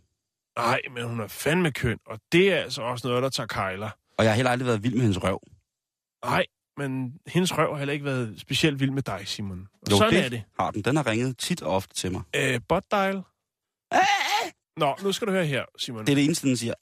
[0.60, 3.90] nej, men hun er fandme køn, og det er altså også noget, der tager kejler.
[4.18, 5.42] Og jeg har heller aldrig været vild med hendes røv.
[6.26, 6.46] Nej,
[6.78, 9.68] men hendes røv har heller ikke været specielt vild med dig, Simon.
[9.82, 10.44] Og Jo, sådan det er det.
[10.60, 10.82] har den.
[10.82, 12.22] Den har ringet tit og ofte til mig.
[12.36, 13.22] Øh, butt dial.
[14.78, 16.06] Nå, nu skal du høre her, Simon.
[16.06, 16.74] Det er det eneste, den siger.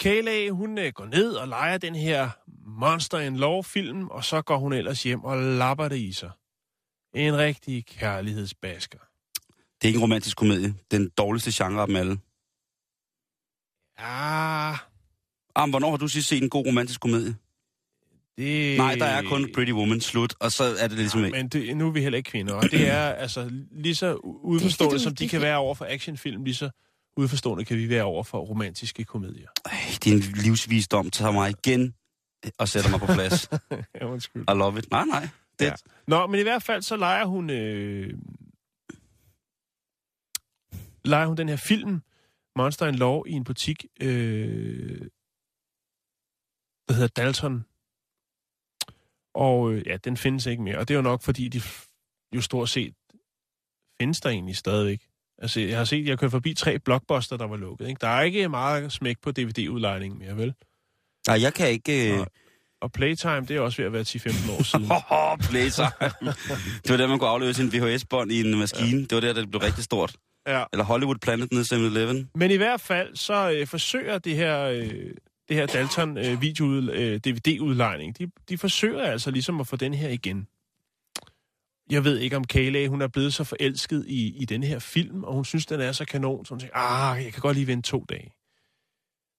[0.00, 2.30] Kayla, hun øh, går ned og leger den her
[2.66, 6.30] Monster in Law-film, og så går hun ellers hjem og lapper det i sig.
[7.14, 8.98] En rigtig kærlighedsbasker.
[9.48, 10.74] Det er ikke en romantisk komedie.
[10.90, 12.18] Den dårligste genre af dem alle.
[14.00, 14.74] Ja,
[15.66, 17.36] men hvornår har du sidst set en god romantisk komedie?
[18.38, 18.76] det...
[18.78, 21.38] Nej, der er kun Pretty Woman slut, og så er det ligesom Ja, ikke.
[21.38, 25.00] men det, nu er vi heller ikke kvinder, og det er altså lige så udforstående,
[25.00, 26.70] som de kan være over for actionfilm, lige så
[27.16, 29.48] udforstående kan vi være over for romantiske komedier.
[29.64, 31.94] Ej, din livsvisdom tager mig igen
[32.58, 33.50] og sætter mig på plads.
[34.00, 34.42] ja, undskyld.
[34.42, 34.90] I love it.
[34.90, 35.28] Nej, nej.
[35.58, 35.72] Det, Ja.
[36.06, 37.50] Nå, men i hvert fald så leger hun...
[37.50, 38.18] Øh,
[41.04, 42.02] leger hun den her film,
[42.56, 45.00] Monster in Law, i en butik, øh,
[46.88, 47.64] der hedder Dalton.
[49.34, 50.78] Og øh, ja, den findes ikke mere.
[50.78, 51.60] Og det er jo nok, fordi de
[52.34, 52.94] jo stort set
[54.00, 55.08] findes der egentlig stadigvæk.
[55.38, 57.88] Altså, jeg har set, jeg kørt forbi tre blockbuster, der var lukket.
[57.88, 57.98] Ikke?
[58.00, 60.54] Der er ikke meget smæk på DVD-udlejningen mere, vel?
[61.28, 62.12] nej, jeg kan ikke...
[62.12, 62.16] Øh...
[62.16, 62.26] Nej.
[62.80, 64.86] Og Playtime, det er også ved at være 10-15 år siden.
[65.50, 65.86] Blæser.
[66.82, 69.00] det var der, man kunne aflevere sin VHS-bånd i en maskine.
[69.00, 70.16] Det var der, det blev rigtig stort.
[70.46, 70.64] Ja.
[70.72, 72.30] Eller Hollywood Planet nede i 7-Eleven.
[72.34, 75.10] Men i hvert fald, så øh, forsøger det her, øh,
[75.48, 79.94] det her Dalton øh, video øh, DVD-udlejning, de, de forsøger altså ligesom at få den
[79.94, 80.46] her igen.
[81.90, 85.24] Jeg ved ikke, om Kayla, hun er blevet så forelsket i, i den her film,
[85.24, 87.66] og hun synes, den er så kanon, så hun tænker, ah, jeg kan godt lige
[87.66, 88.32] vente to dage.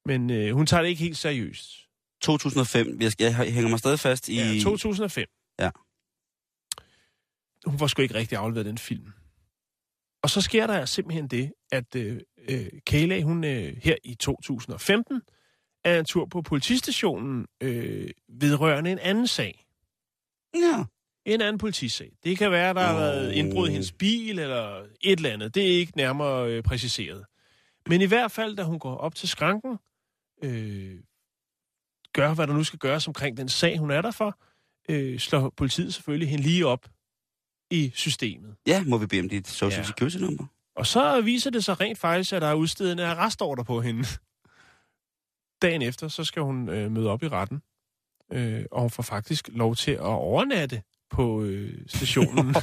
[0.05, 1.87] Men øh, hun tager det ikke helt seriøst.
[2.21, 3.01] 2005.
[3.01, 4.35] Jeg, jeg hænger mig stadig fast i...
[4.35, 5.27] Ja, 2005.
[5.59, 5.69] Ja.
[7.65, 9.11] Hun får sgu ikke rigtig afleveret den film.
[10.23, 12.19] Og så sker der simpelthen det, at øh,
[12.49, 15.21] øh, Kayla, hun øh, her i 2015,
[15.83, 19.65] er en tur på politistationen øh, vedrørende en anden sag.
[20.55, 20.83] Ja.
[21.27, 22.11] En anden politisag.
[22.23, 25.55] Det kan være, der har været indbrud i hendes bil, eller et eller andet.
[25.55, 27.25] Det er ikke nærmere øh, præciseret.
[27.87, 29.77] Men i hvert fald, da hun går op til skranken,
[30.43, 30.95] øh,
[32.13, 34.39] gør, hvad der nu skal gøres omkring den sag, hun er der for,
[34.89, 36.85] øh, slår politiet selvfølgelig hende lige op
[37.71, 38.55] i systemet.
[38.67, 39.87] ja, må vi bede om dit social Ja.
[39.87, 40.45] security number?
[40.75, 44.03] Og så viser det sig rent faktisk, at der er udstedet en arrestordre på hende.
[45.61, 47.61] Dagen efter, så skal hun øh, møde op i retten.
[48.33, 50.81] Øh, og hun får faktisk lov til at overnatte
[51.11, 52.49] på øh, stationen.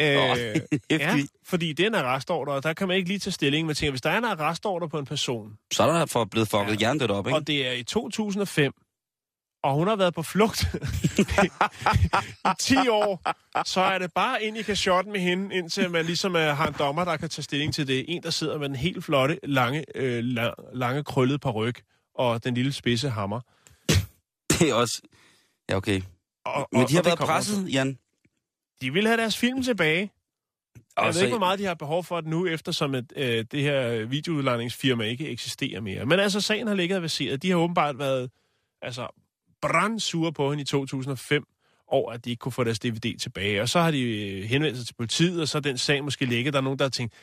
[0.00, 0.56] øh,
[0.90, 3.66] ja, fordi det er en arrestordre, og der kan man ikke lige tage stilling.
[3.66, 6.48] Man tænker, hvis der er en arrestordre på en person, Så er der for blevet
[6.48, 6.90] fucket Ja.
[7.10, 7.36] op, ikke?
[7.36, 8.72] og det er i 2005,
[9.62, 10.64] og hun har været på flugt
[12.44, 13.22] i 10 år,
[13.66, 16.74] så er det bare ind i kashotten med hende, indtil man ligesom er, har en
[16.78, 18.04] dommer, der kan tage stilling til det.
[18.08, 21.82] En, der sidder med den helt flotte, lange, øh, la- lange krøllede paryk
[22.14, 23.40] og den lille spidse hammer.
[24.50, 25.02] Det er også...
[25.70, 26.02] Ja, okay.
[26.44, 27.98] Og, Men og, de har og været presset, Jan.
[28.80, 30.10] De vil have deres film tilbage.
[30.96, 33.44] Jeg Og ved ikke, hvor meget de har behov for det nu, eftersom at, øh,
[33.52, 36.06] det her videoudlejningsfirma ikke eksisterer mere.
[36.06, 37.42] Men altså, sagen har ligget baseret.
[37.42, 38.30] De har åbenbart været
[38.82, 39.08] altså,
[39.62, 41.44] brandsure på hende i 2005
[41.88, 43.62] over, at de ikke kunne få deres DVD tilbage.
[43.62, 46.24] Og så har de øh, henvendt sig til politiet, og så er den sag måske
[46.24, 46.52] ligget.
[46.54, 47.14] Der er nogen, der har tænkt,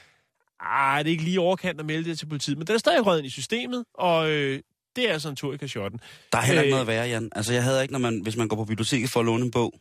[0.60, 2.58] ah, det er ikke lige overkant at melde det til politiet.
[2.58, 4.60] Men den er stadig røget ind i systemet, og øh,
[4.96, 6.00] det er altså en tur i kashotten.
[6.32, 6.76] Der er heller ikke Øh.
[6.76, 7.30] noget værre, Jan.
[7.36, 9.52] Altså, jeg havde ikke, når man, hvis man går på biblioteket for at låne en
[9.52, 9.74] bog,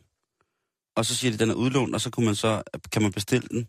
[0.95, 3.11] og så siger de, at den er udlånt, og så kunne man så, kan man
[3.11, 3.67] bestille den.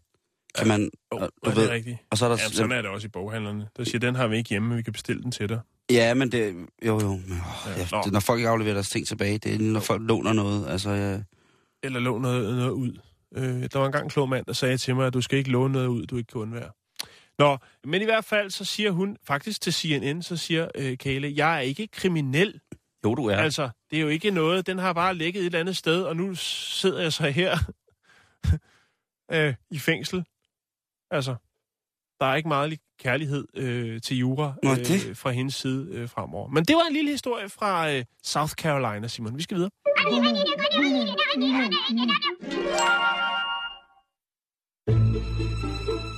[0.58, 1.98] Kan man, Oh, og, du ved, ved, det rigtigt.
[2.10, 2.36] og så er der...
[2.40, 3.68] Jamen, sådan er det også i boghandlerne.
[3.76, 5.60] Der siger, den har vi ikke hjemme, men vi kan bestille den til dig.
[5.90, 6.54] Ja, men det...
[6.86, 7.08] Jo, jo.
[7.08, 7.86] Men, åh, Ja.
[7.92, 8.02] Nå.
[8.04, 10.68] det, når folk ikke afleverer deres ting tilbage, det er når folk låner noget.
[10.68, 11.22] Altså, jeg,
[11.82, 12.98] eller låne noget, noget ud.
[13.36, 15.50] Øh, der var engang en klog mand, der sagde til mig, at du skal ikke
[15.50, 16.70] låne noget ud, du ikke kan undvære.
[17.38, 21.32] Nå, men i hvert fald, så siger hun faktisk til CNN, så siger øh, Kale,
[21.36, 22.60] jeg er ikke kriminel.
[23.04, 23.36] jo, du er.
[23.36, 26.16] Altså, det er jo ikke noget, den har bare ligget et eller andet sted, og
[26.16, 27.58] nu sidder jeg så her
[29.32, 30.24] øh, i fængsel.
[31.10, 31.34] Altså,
[32.20, 36.08] der er ikke meget kærlighed øh, til jura Nå, øh, det- fra hendes side øh,
[36.08, 36.48] fremover.
[36.48, 39.36] Men det var en lille historie fra øh, South Carolina, Simon.
[39.36, 39.70] Vi skal videre.